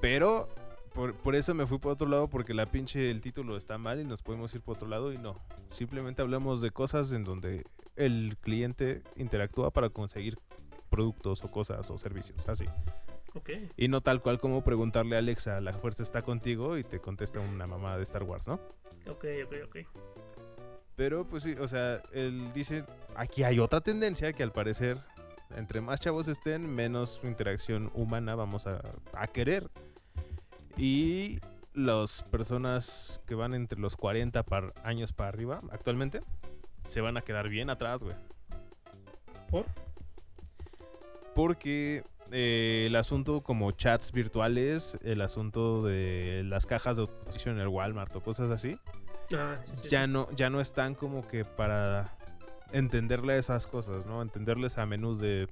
[0.00, 0.48] Pero
[0.96, 4.00] por, por eso me fui por otro lado, porque la pinche el título está mal
[4.00, 5.38] y nos podemos ir por otro lado y no.
[5.68, 7.64] Simplemente hablamos de cosas en donde
[7.96, 10.38] el cliente interactúa para conseguir
[10.88, 12.64] productos o cosas o servicios, así.
[13.34, 13.50] Ok.
[13.76, 17.40] Y no tal cual como preguntarle a Alexa, la fuerza está contigo y te contesta
[17.40, 18.54] una mamá de Star Wars, ¿no?
[19.06, 19.76] Ok, ok, ok.
[20.96, 24.98] Pero pues sí, o sea, él dice, aquí hay otra tendencia que al parecer,
[25.54, 28.80] entre más chavos estén, menos interacción humana vamos a,
[29.12, 29.68] a querer.
[30.76, 31.38] Y
[31.74, 36.20] las personas que van entre los 40 par- años para arriba actualmente,
[36.84, 38.16] se van a quedar bien atrás, güey.
[39.50, 39.66] ¿Por?
[41.34, 47.62] Porque eh, el asunto como chats virtuales, el asunto de las cajas de autorización en
[47.62, 48.78] el Walmart o cosas así,
[49.36, 52.16] Ah, sí, sí, ya no, ya no están como que para
[52.70, 54.22] entenderle esas cosas, ¿no?
[54.22, 55.48] Entenderles a menús de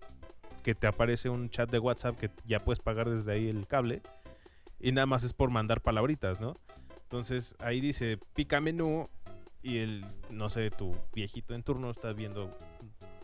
[0.62, 4.00] que te aparece un chat de WhatsApp que ya puedes pagar desde ahí el cable
[4.84, 6.58] y nada más es por mandar palabritas, ¿no?
[7.04, 9.08] Entonces ahí dice pica menú
[9.62, 12.54] y el, no sé, tu viejito en turno está viendo,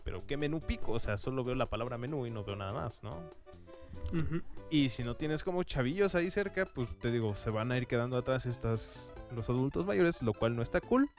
[0.03, 0.93] pero ¿qué menú pico?
[0.93, 3.15] O sea, solo veo la palabra menú y no veo nada más, ¿no?
[4.71, 7.85] Y si no tienes como chavillos ahí cerca, pues te digo, se van a ir
[7.85, 11.11] quedando atrás estas los adultos mayores, lo cual no está cool.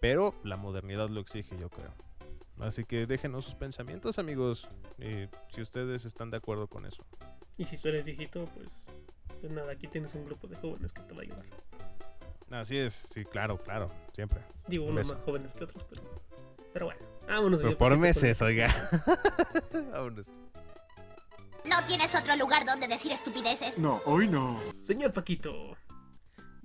[0.00, 1.92] Pero la modernidad lo exige, yo creo.
[2.60, 7.04] Así que déjenos sus pensamientos, amigos, eh, si ustedes están de acuerdo con eso.
[7.58, 8.83] Y si tú eres viejito, pues,
[9.44, 11.44] pues nada, aquí tienes un grupo de jóvenes que te va a ayudar.
[12.50, 14.40] Así es, sí, claro, claro, siempre.
[14.66, 16.02] Digo, Un unos más jóvenes que otros, pero.
[16.72, 17.60] Pero bueno, vámonos.
[17.60, 18.74] Pero por meses, oiga.
[19.92, 20.28] Vámonos.
[21.66, 23.78] ¿No tienes otro lugar donde decir estupideces?
[23.78, 24.58] No, hoy no.
[24.80, 25.76] Señor Paquito,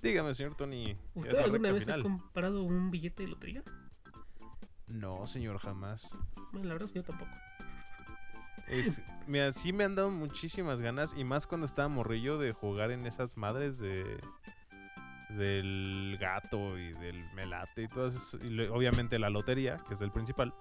[0.01, 0.97] Dígame, señor Tony.
[1.16, 2.04] ¿usted alguna vez ha final.
[2.04, 3.62] comprado un billete de lotería?
[4.88, 6.08] No, señor, jamás.
[6.54, 7.32] Bueno, la verdad es que yo tampoco.
[8.70, 12.91] Es, mira, sí me han dado muchísimas ganas y más cuando estaba morrillo de jugar
[12.91, 14.20] en esas madres de
[15.30, 18.38] del gato y del melate y todo eso.
[18.43, 20.53] Y obviamente la lotería, que es el principal.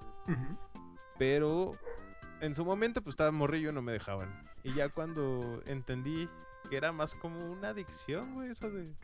[1.19, 1.77] Pero
[2.41, 4.47] en su momento pues estaba morrillo y no me dejaban.
[4.63, 6.29] Y ya cuando entendí
[6.69, 8.95] que era más como una adicción, güey, eso de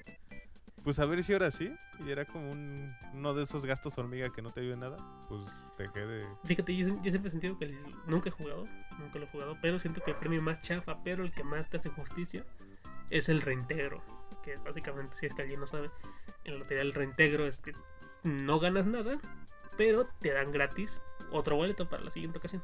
[0.85, 1.75] pues a ver si ahora sí.
[2.07, 4.99] Y era como un, uno de esos gastos hormiga que no te en nada.
[5.29, 5.41] Pues
[5.79, 6.27] dejé de.
[6.45, 7.75] Fíjate, yo, siempre he sentido que
[8.07, 8.67] nunca he jugado,
[8.99, 11.69] nunca lo he jugado, pero siento que el premio más chafa, pero el que más
[11.71, 12.45] te hace justicia,
[13.11, 14.03] es el reintegro.
[14.43, 15.91] Que básicamente, si es que alguien no sabe,
[16.45, 17.73] en la lotería el reintegro es que
[18.23, 19.19] no ganas nada,
[19.79, 21.01] pero te dan gratis
[21.33, 22.63] otro boleto para la siguiente ocasión.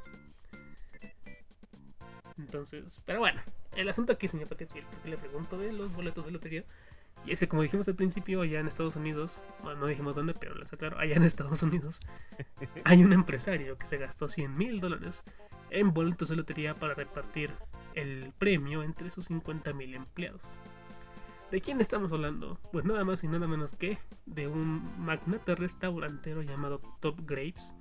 [2.39, 3.41] Entonces, pero bueno,
[3.77, 6.65] el asunto aquí, señor Paquete, porque le pregunto de los boletos de lotería.
[7.27, 10.55] Y ese, como dijimos al principio, allá en Estados Unidos, bueno, no dijimos dónde, pero
[10.55, 12.01] les aclaro, allá en Estados Unidos,
[12.85, 15.23] hay un empresario que se gastó 100 mil dólares
[15.71, 17.51] en boletos de lotería para repartir
[17.95, 20.43] el premio entre sus 50 mil empleados.
[21.51, 22.61] ¿De quién estamos hablando?
[22.71, 27.75] Pues nada más y nada menos que de un magnate restaurantero llamado Top Grapes.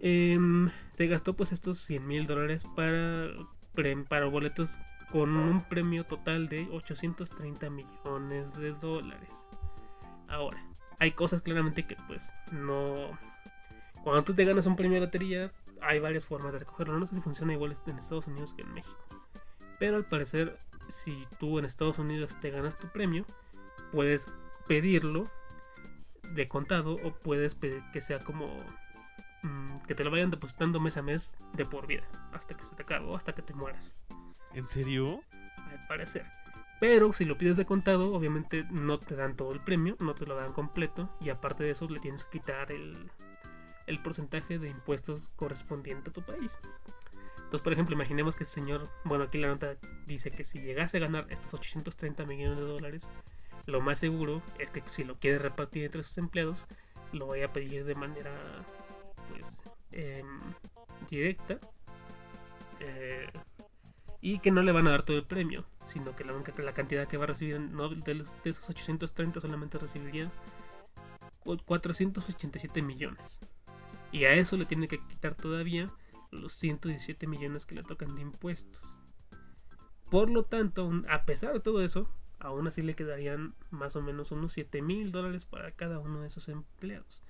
[0.00, 3.28] Em, se gastó pues estos 100 mil dólares para,
[4.08, 4.78] para boletos
[5.10, 9.30] con un premio total de 830 millones de dólares.
[10.28, 10.64] Ahora,
[10.98, 13.18] hay cosas claramente que pues no...
[14.02, 16.98] Cuando tú te ganas un premio de lotería, hay varias formas de recogerlo.
[16.98, 18.96] No sé si funciona igual en Estados Unidos que en México.
[19.78, 23.24] Pero al parecer, si tú en Estados Unidos te ganas tu premio,
[23.92, 24.28] puedes
[24.68, 25.30] pedirlo
[26.34, 28.48] de contado o puedes pedir que sea como
[29.42, 32.02] mm, que te lo vayan depositando mes a mes de por vida
[32.32, 33.96] hasta que se te acabe o hasta que te mueras
[34.56, 35.22] ¿En serio?
[35.70, 36.24] al parecer.
[36.80, 40.26] Pero si lo pides de contado, obviamente no te dan todo el premio, no te
[40.26, 43.10] lo dan completo y aparte de eso le tienes que quitar el,
[43.86, 46.58] el porcentaje de impuestos correspondiente a tu país.
[47.36, 49.76] Entonces, por ejemplo, imaginemos que el señor, bueno, aquí la nota
[50.06, 53.08] dice que si llegase a ganar estos 830 millones de dólares,
[53.66, 56.66] lo más seguro es que si lo quiere repartir entre sus empleados,
[57.12, 58.32] lo vaya a pedir de manera,
[59.30, 59.46] pues,
[59.92, 60.26] em,
[61.10, 61.58] directa.
[62.80, 63.28] eh,
[64.20, 67.16] y que no le van a dar todo el premio, sino que la cantidad que
[67.16, 70.30] va a recibir de, los- esos 830 solamente recibiría
[71.40, 73.40] cu- 487 millones.
[74.12, 75.90] Y a eso le tiene que quitar todavía
[76.30, 78.82] los 117 millones que le tocan de impuestos.
[80.10, 82.08] Por lo tanto, a pesar de todo eso,
[82.38, 86.28] aún así le quedarían más o menos unos 7 mil dólares para cada uno de
[86.28, 87.22] esos empleados.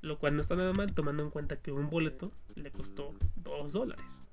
[0.00, 3.72] Lo cual no está nada mal tomando en cuenta que un boleto le costó 2
[3.72, 4.24] dólares.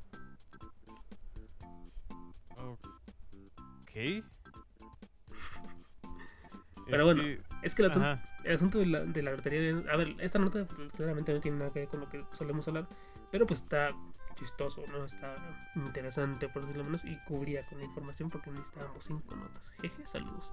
[6.86, 8.40] Pero Es bueno, que- Es que el asunto, Ajá.
[8.44, 9.84] el asunto de la, de la lotería.
[9.92, 12.88] A ver, esta nota claramente no tiene nada que ver con lo que solemos hablar.
[13.32, 13.92] Pero pues está
[14.36, 15.06] chistoso, ¿no?
[15.06, 15.36] Está
[15.76, 17.04] interesante, por decirlo menos.
[17.06, 19.72] Y cubría con la información porque necesitábamos cinco notas.
[19.82, 20.52] Jeje, saludos.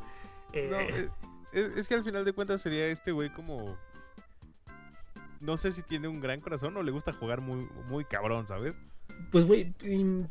[0.55, 1.11] Eh, No, es,
[1.53, 3.77] es- es que al final de cuentas sería este güey como.
[5.41, 8.79] No sé si tiene un gran corazón o le gusta jugar muy, muy cabrón, ¿sabes?
[9.31, 9.73] Pues, güey,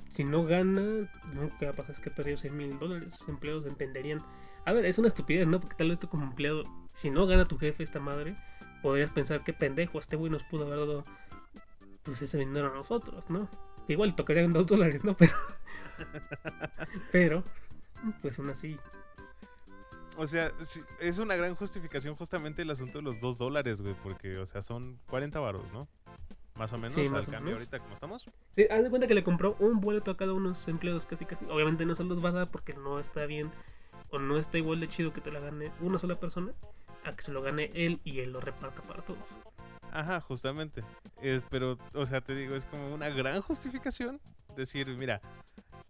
[0.10, 3.14] si no gana, lo que va a pasar es que perdió 100 mil dólares.
[3.18, 4.24] Sus empleados entenderían.
[4.66, 5.60] A ver, es una estupidez, ¿no?
[5.60, 6.64] Porque tal vez tú como empleado,
[6.94, 8.36] si no gana tu jefe esta madre,
[8.82, 11.06] podrías pensar que pendejo, este güey nos pudo haber dado
[12.04, 13.50] pues ese dinero a nosotros, ¿no?
[13.88, 15.16] Igual tocarían dos dólares, ¿no?
[15.18, 15.34] Pero,
[17.12, 17.44] pero,
[18.22, 18.76] pues aún así.
[20.18, 20.52] O sea,
[21.00, 24.64] es una gran justificación justamente el asunto de los dos dólares, güey, porque, o sea,
[24.64, 25.88] son 40 varos, ¿no?
[26.62, 28.30] Más o menos, Sí, al cambio ahorita como estamos.
[28.52, 31.08] Sí, haz de cuenta que le compró un boleto a cada uno de sus empleados
[31.08, 31.44] casi casi.
[31.46, 33.50] Obviamente no se los va a dar porque no está bien
[34.12, 36.52] o no está igual de chido que te la gane una sola persona
[37.04, 39.24] a que se lo gane él y él lo reparta para todos.
[39.92, 40.84] Ajá, justamente.
[41.20, 44.22] Es- pero, o sea, te digo, es como una gran justificación
[44.56, 45.20] decir, mira,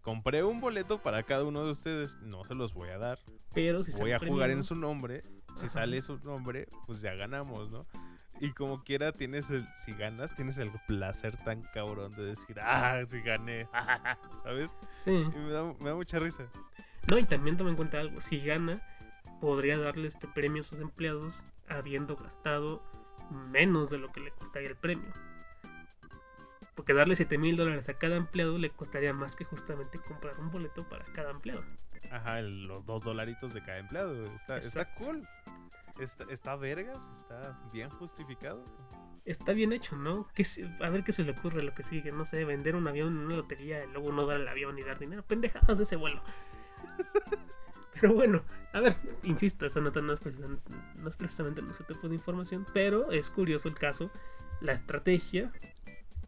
[0.00, 3.18] compré un boleto para cada uno de ustedes, no se los voy a dar.
[3.52, 5.22] Pero si voy a jugar en su nombre.
[5.54, 5.74] Si Ajá.
[5.80, 7.84] sale su nombre, pues ya ganamos, ¿no?
[8.40, 13.00] Y como quiera, tienes el, si ganas, tienes el placer tan cabrón de decir, ah,
[13.06, 13.68] si gané,
[14.42, 14.76] ¿sabes?
[15.04, 15.12] Sí.
[15.12, 16.44] Y me da, me da mucha risa.
[17.10, 18.20] No, y también toma en cuenta algo.
[18.20, 18.82] Si gana,
[19.40, 22.82] podría darle este premio a sus empleados habiendo gastado
[23.30, 25.12] menos de lo que le costaría el premio.
[26.74, 30.50] Porque darle 7 mil dólares a cada empleado le costaría más que justamente comprar un
[30.50, 31.64] boleto para cada empleado.
[32.10, 34.26] Ajá, los dos dolaritos de cada empleado.
[34.34, 35.26] Está, está cool.
[35.98, 38.64] Está, vergas, está bien justificado.
[39.24, 40.26] Está bien hecho, ¿no?
[40.34, 40.44] ¿Qué
[40.80, 42.10] a ver qué se le ocurre lo que sigue.
[42.10, 44.82] No sé, vender un avión en una lotería y luego no dar el avión y
[44.82, 45.22] dar dinero.
[45.22, 46.22] Pendejadas de ese vuelo.
[48.00, 52.08] Pero bueno, a ver, insisto, esta nota no es precisamente, no es precisamente nuestro tipo
[52.08, 54.10] de información, pero es curioso el caso,
[54.60, 55.52] la estrategia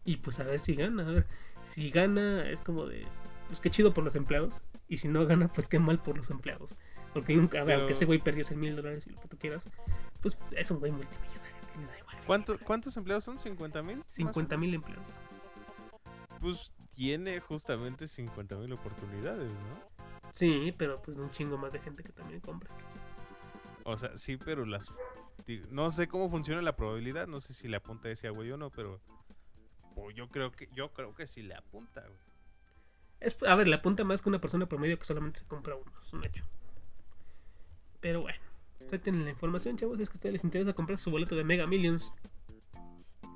[0.04, 1.08] y pues a ver si gana.
[1.08, 1.26] A ver,
[1.64, 3.06] si gana es como de,
[3.48, 6.30] pues qué chido por los empleados y si no gana, pues qué mal por los
[6.30, 6.76] empleados.
[7.14, 9.64] Porque nunca, Pero- aunque ese güey perdió 100 mil dólares y lo que tú quieras,
[10.20, 12.16] pues es un güey multimillonario, le da igual.
[12.26, 13.38] ¿Cuánto- ¿Cuántos empleados son?
[13.38, 14.02] ¿50 mil?
[14.08, 15.06] 50 mil empleados.
[16.40, 20.30] Pues tiene justamente 50 mil oportunidades, ¿no?
[20.32, 22.70] Sí, pero pues un chingo más de gente que también compra.
[23.84, 24.90] O sea, sí, pero las.
[25.70, 27.26] No sé cómo funciona la probabilidad.
[27.26, 29.00] No sé si le apunta a ese güey o no, pero.
[29.94, 32.18] o yo creo que yo creo que sí le apunta, güey.
[33.20, 35.92] Es, a ver, le apunta más que una persona promedio que solamente se compra uno,
[36.00, 36.44] es un hecho.
[38.04, 38.38] Pero bueno,
[39.02, 39.96] tienen la información, chavos.
[39.96, 42.12] Si es que a ustedes les interesa comprar su boleto de Mega Millions,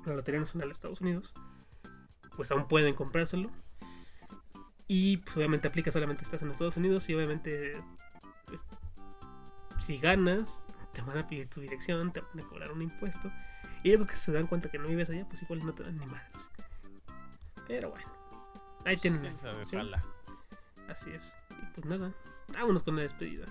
[0.05, 1.33] la Lotería Nacional de Estados Unidos,
[2.35, 3.49] pues aún pueden comprárselo.
[4.85, 7.81] Y pues, obviamente aplica solamente si estás en Estados Unidos y obviamente
[8.45, 8.63] pues,
[9.79, 10.61] si ganas,
[10.93, 13.31] te van a pedir tu dirección, te van a cobrar un impuesto.
[13.83, 15.97] Y luego que se dan cuenta que no vives allá, pues igual no te dan
[15.97, 16.51] ni madres.
[17.67, 18.07] Pero bueno,
[18.85, 19.81] ahí tienen información.
[19.81, 20.05] jala.
[20.87, 21.35] Así es.
[21.49, 22.13] Y pues nada,
[22.53, 23.47] vámonos con la despedida.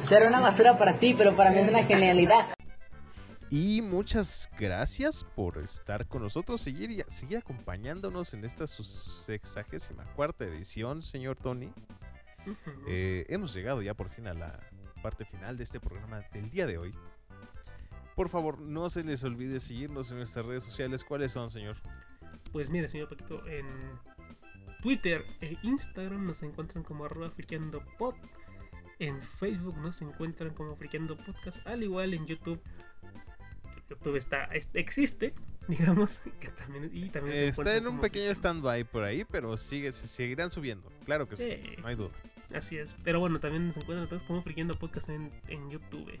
[0.00, 2.46] Será una basura para ti, pero para mí es una genialidad.
[3.50, 10.44] Y muchas gracias por estar con nosotros, seguir, seguir acompañándonos en esta su sexagésima cuarta
[10.44, 11.72] edición, señor Tony.
[12.86, 14.60] Eh, hemos llegado ya por fin a la
[15.02, 16.94] parte final de este programa del día de hoy.
[18.14, 21.04] Por favor, no se les olvide seguirnos en nuestras redes sociales.
[21.04, 21.76] ¿Cuáles son, señor?
[22.52, 23.66] Pues mire, señor Paquito, en
[24.82, 28.14] Twitter e Instagram nos encuentran como arroba friqueando pod.
[28.98, 31.64] En Facebook nos encuentran como friqueando podcast.
[31.66, 32.60] Al igual en YouTube.
[33.90, 35.34] YouTube está, es- existe,
[35.68, 36.20] digamos.
[36.40, 40.08] Que también, y también se Está en un pequeño stand-by por ahí, pero sigue, se
[40.08, 40.90] seguirán subiendo.
[41.04, 41.76] Claro que sí, Sí.
[41.80, 42.10] no hay duda.
[42.54, 42.94] Así es.
[43.04, 46.18] Pero bueno, también nos encuentran todos como Friqueando Podcast en, en YouTube.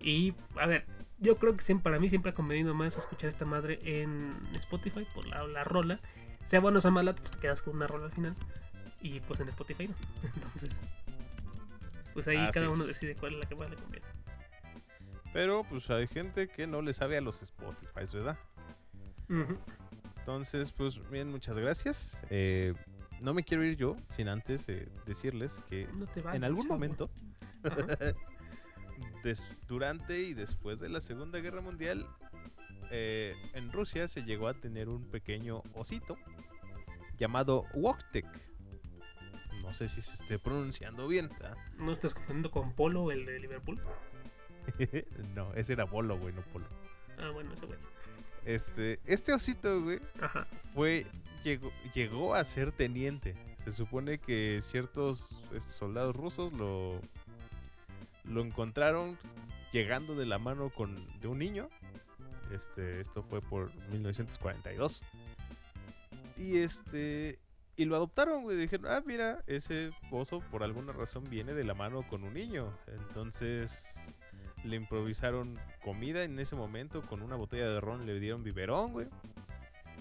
[0.00, 0.86] Y a ver,
[1.18, 5.04] yo creo que siempre, para mí siempre ha convenido más escuchar esta madre en Spotify
[5.14, 6.00] por la, la rola.
[6.48, 8.34] Sea bueno o sea mala, pues te quedas con una rola al final.
[9.00, 9.94] Y pues en Spotify no.
[10.34, 10.70] Entonces,
[12.14, 14.06] pues ahí Así cada uno decide cuál es la que más le conviene.
[15.32, 18.38] Pero pues hay gente que no le sabe a los Spotify, ¿verdad?
[20.18, 22.16] Entonces, pues bien, muchas gracias.
[22.30, 22.74] Eh,
[23.20, 26.74] no me quiero ir yo sin antes eh, decirles que No vayas, en algún chavo.
[26.74, 27.10] momento,
[29.22, 32.06] des- durante y después de la Segunda Guerra Mundial,
[32.90, 36.16] eh, en Rusia se llegó a tener un pequeño osito
[37.16, 38.26] llamado Woktek.
[39.62, 41.28] No sé si se esté pronunciando bien.
[41.28, 41.56] ¿verdad?
[41.78, 43.80] No estás confundiendo con Polo, el de Liverpool.
[45.34, 46.66] no, ese era Bolo, güey, no Polo.
[47.18, 47.78] Ah, bueno, ese güey.
[48.44, 50.46] Este, este osito, güey, Ajá.
[50.74, 51.06] fue
[51.44, 53.34] llegó, llegó a ser teniente.
[53.64, 57.00] Se supone que ciertos este, soldados rusos lo
[58.24, 59.18] lo encontraron
[59.72, 61.68] llegando de la mano con de un niño.
[62.52, 65.02] Este, esto fue por 1942.
[66.36, 67.38] Y este
[67.76, 68.56] y lo adoptaron, güey.
[68.56, 72.76] Dijeron, "Ah, mira, ese oso por alguna razón viene de la mano con un niño."
[72.86, 73.84] Entonces
[74.64, 79.08] le improvisaron comida en ese momento con una botella de ron, le dieron biberón, güey.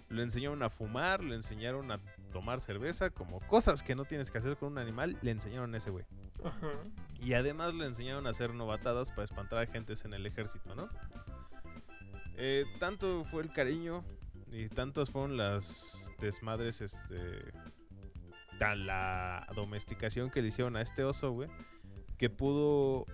[0.10, 2.00] Le enseñaron a fumar, le enseñaron a
[2.32, 5.78] tomar cerveza, como cosas que no tienes que hacer con un animal, le enseñaron a
[5.78, 6.06] ese güey.
[6.44, 6.70] Ajá.
[7.20, 10.90] Y además le enseñaron a hacer novatadas para espantar a gentes en el ejército, ¿no?
[12.38, 14.06] Eh, tanto fue el cariño
[14.52, 17.52] y tantas fueron las desmadres, este...
[18.60, 21.48] La domesticación que le hicieron a este oso, güey,
[22.18, 23.06] que pudo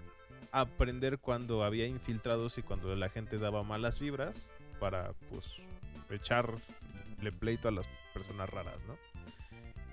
[0.54, 4.50] aprender cuando había infiltrados y cuando la gente daba malas vibras
[4.80, 5.58] para, pues,
[6.10, 6.62] echarle
[7.40, 8.98] pleito a las personas raras, ¿no?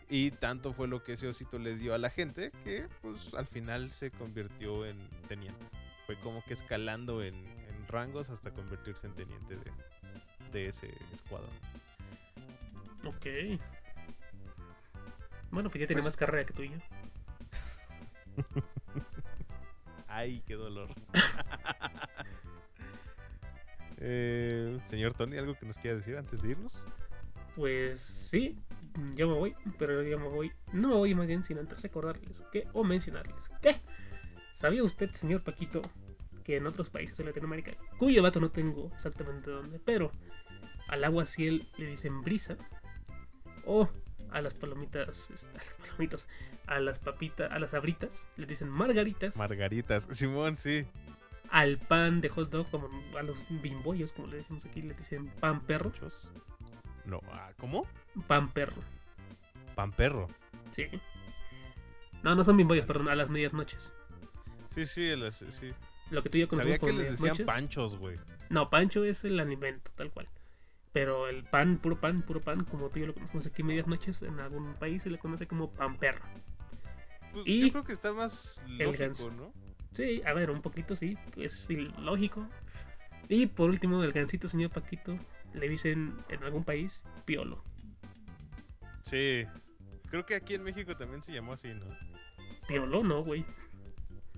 [0.08, 3.46] Y tanto fue lo que ese osito le dio a la gente que pues al
[3.46, 5.64] final se convirtió en teniente.
[6.06, 7.44] Fue como que escalando en
[7.90, 9.70] rangos hasta convertirse en teniente de,
[10.52, 11.50] de ese escuadrón.
[13.04, 13.26] Ok.
[15.50, 16.76] Bueno, pues ya tiene Pues- más carrera que tú y yo.
[20.08, 20.88] Ay, qué dolor.
[24.02, 26.80] Eh, señor Tony, ¿algo que nos quiera decir antes de irnos?
[27.54, 28.56] Pues sí,
[29.14, 32.42] yo me voy, pero yo me voy, no me voy más bien sin antes recordarles
[32.50, 33.78] que, o mencionarles que,
[34.54, 35.82] ¿sabía usted, señor Paquito,
[36.50, 40.10] que en otros países de Latinoamérica, cuyo dato no tengo exactamente dónde, pero
[40.88, 42.56] al agua ciel le dicen brisa,
[43.64, 43.88] o
[44.32, 46.26] a las palomitas, este, a las palomitas,
[46.66, 50.08] a las papitas, a las abritas, le dicen margaritas, Margaritas.
[50.10, 50.86] Simón, sí.
[51.50, 55.28] al pan de hot dog, como a los bimbollos, como le decimos aquí, le dicen
[55.38, 55.92] pan perro.
[57.04, 57.86] No, ah, ¿cómo?
[58.26, 58.82] pan perro.
[59.76, 60.26] Pan perro.
[60.72, 60.86] Sí.
[62.24, 63.92] No, no son bimbollos, perdón, a las medias noches.
[64.70, 65.72] Sí, sí, las- sí.
[66.10, 68.18] Lo que tú y yo Sabía conocemos que como les decían panchos, güey.
[68.48, 70.28] No, pancho es el alimento, tal cual.
[70.92, 73.86] Pero el pan, puro pan, puro pan, como tú y yo lo conocemos aquí medias
[73.86, 76.24] noches, en algún país se le conoce como pan perro.
[77.32, 79.30] Pues, Y yo creo que está más lógico.
[79.36, 79.52] ¿no?
[79.92, 82.48] Sí, a ver, un poquito sí, es lógico.
[83.28, 85.16] Y por último, el gancito señor Paquito,
[85.54, 87.62] le dicen en algún país piolo.
[89.02, 89.44] Sí.
[90.10, 91.86] Creo que aquí en México también se llamó así, ¿no?
[92.66, 93.44] Piolo no, güey.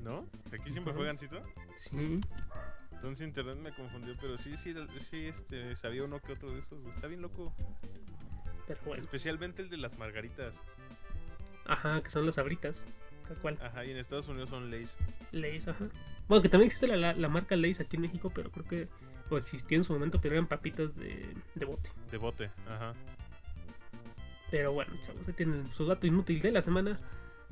[0.02, 0.26] ¿No?
[0.52, 1.06] ¿Aquí siempre fue.
[1.06, 1.40] Gansito?
[1.76, 2.20] Sí.
[2.92, 4.74] Entonces internet me confundió, pero sí, sí,
[5.10, 6.84] sí, este, sabía uno que otro de esos.
[6.86, 7.52] Está bien loco.
[8.66, 9.02] Pero bueno.
[9.02, 10.60] Especialmente el de las margaritas.
[11.66, 12.84] Ajá, que son las abritas.
[13.26, 13.58] Tal cual.
[13.62, 14.96] Ajá, y en Estados Unidos son Lays.
[15.32, 15.88] Lays, ajá.
[16.28, 18.88] Bueno, que también existe la, la, la marca Lays aquí en México, pero creo que.
[19.30, 21.88] O existía en su momento, pero eran papitas de, de bote.
[22.10, 22.92] De bote, ajá.
[24.50, 27.00] Pero bueno, chavos, ahí tienen su dato inútil de la semana.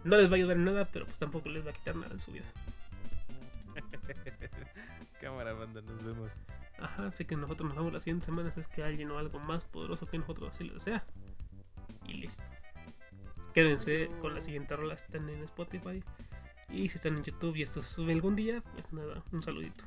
[0.05, 2.13] No les va a ayudar en nada, pero pues tampoco les va a quitar nada
[2.13, 2.47] en su vida.
[5.21, 6.33] Cámara, banda, nos vemos.
[6.79, 9.39] Ajá, así que nosotros nos vemos la siguiente semana si es que alguien o algo
[9.39, 11.05] más poderoso que nosotros así lo desea.
[12.07, 12.43] Y listo.
[13.53, 16.03] Quédense con la siguiente rola, están en Spotify.
[16.71, 19.85] Y si están en YouTube y esto sube algún día, pues nada, un saludito.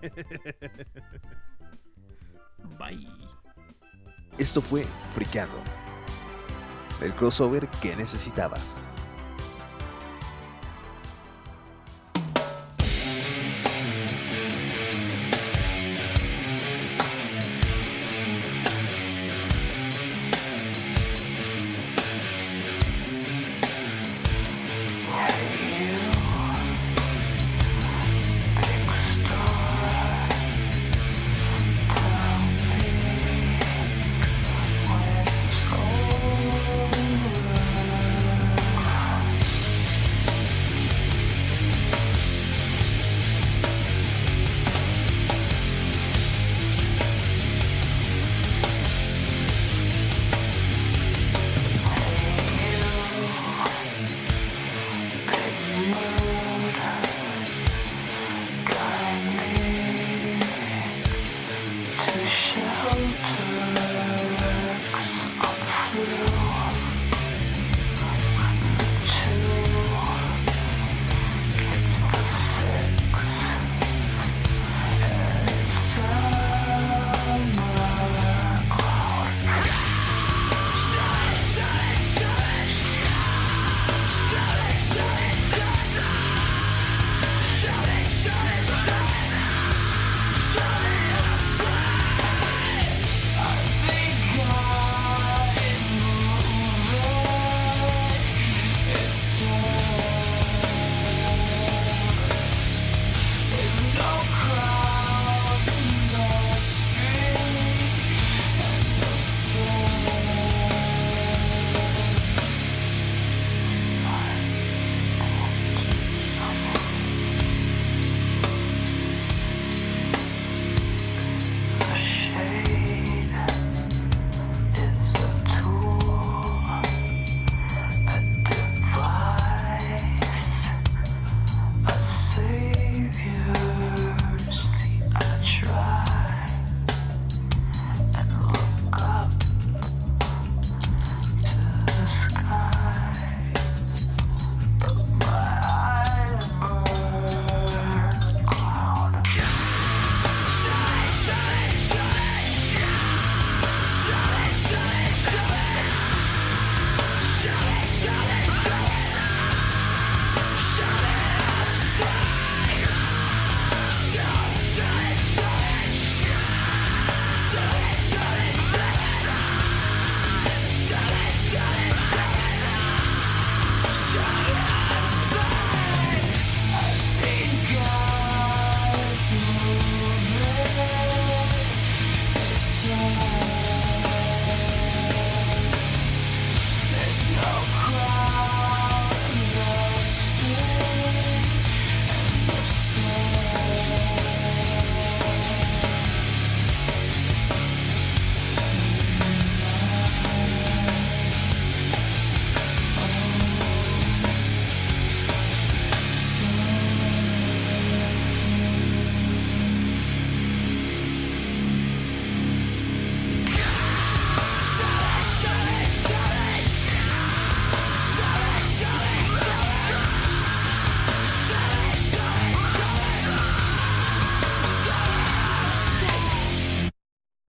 [2.78, 3.08] Bye.
[4.38, 4.84] Esto fue
[5.14, 5.58] Friqueando.
[7.02, 8.76] El crossover que necesitabas.